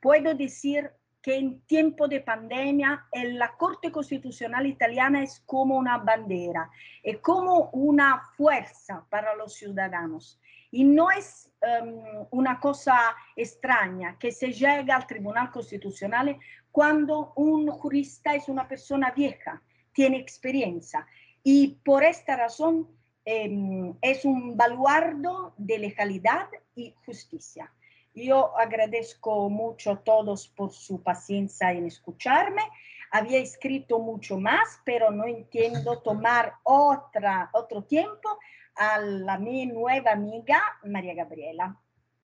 Puedo 0.00 0.34
decir 0.34 0.90
que 1.22 1.36
en 1.36 1.60
tiempo 1.62 2.08
de 2.08 2.20
pandemia 2.20 3.06
la 3.12 3.52
Corte 3.56 3.92
Constitucional 3.92 4.66
italiana 4.66 5.22
es 5.22 5.40
como 5.46 5.76
una 5.76 5.98
bandera, 5.98 6.68
es 7.02 7.18
como 7.18 7.70
una 7.70 8.20
fuerza 8.36 9.06
para 9.08 9.34
los 9.36 9.54
ciudadanos. 9.54 10.40
Y 10.72 10.84
no 10.84 11.10
es 11.10 11.52
um, 11.62 12.26
una 12.30 12.58
cosa 12.58 12.98
extraña 13.36 14.18
que 14.18 14.32
se 14.32 14.52
llega 14.52 14.96
al 14.96 15.06
Tribunal 15.06 15.50
Constitucional 15.50 16.36
cuando 16.72 17.32
un 17.36 17.68
jurista 17.68 18.34
es 18.34 18.48
una 18.48 18.66
persona 18.66 19.12
vieja, 19.12 19.62
tiene 19.92 20.16
experiencia. 20.16 21.06
Y 21.44 21.78
por 21.84 22.02
esta 22.02 22.36
razón 22.36 22.88
eh, 23.24 23.94
es 24.00 24.24
un 24.24 24.56
baluardo 24.56 25.54
de 25.56 25.78
legalidad 25.78 26.48
y 26.74 26.94
justicia. 27.04 27.70
Yo 28.14 28.56
agradezco 28.58 29.48
mucho 29.48 29.92
a 29.92 30.02
todos 30.02 30.48
por 30.48 30.72
su 30.72 31.02
paciencia 31.02 31.72
en 31.72 31.86
escucharme. 31.86 32.62
Había 33.10 33.38
escrito 33.38 33.98
mucho 33.98 34.38
más, 34.38 34.80
pero 34.84 35.10
no 35.10 35.26
entiendo 35.26 35.98
tomar 36.02 36.54
otra, 36.62 37.50
otro 37.52 37.82
tiempo 37.84 38.38
a 38.74 38.98
la 38.98 39.38
mi 39.38 39.66
nueva 39.66 40.12
amiga 40.12 40.62
María 40.84 41.14
Gabriela. 41.14 41.76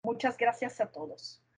Muchas 0.04 0.38
gracias 0.38 0.80
a 0.82 0.92
todos. 0.92 1.42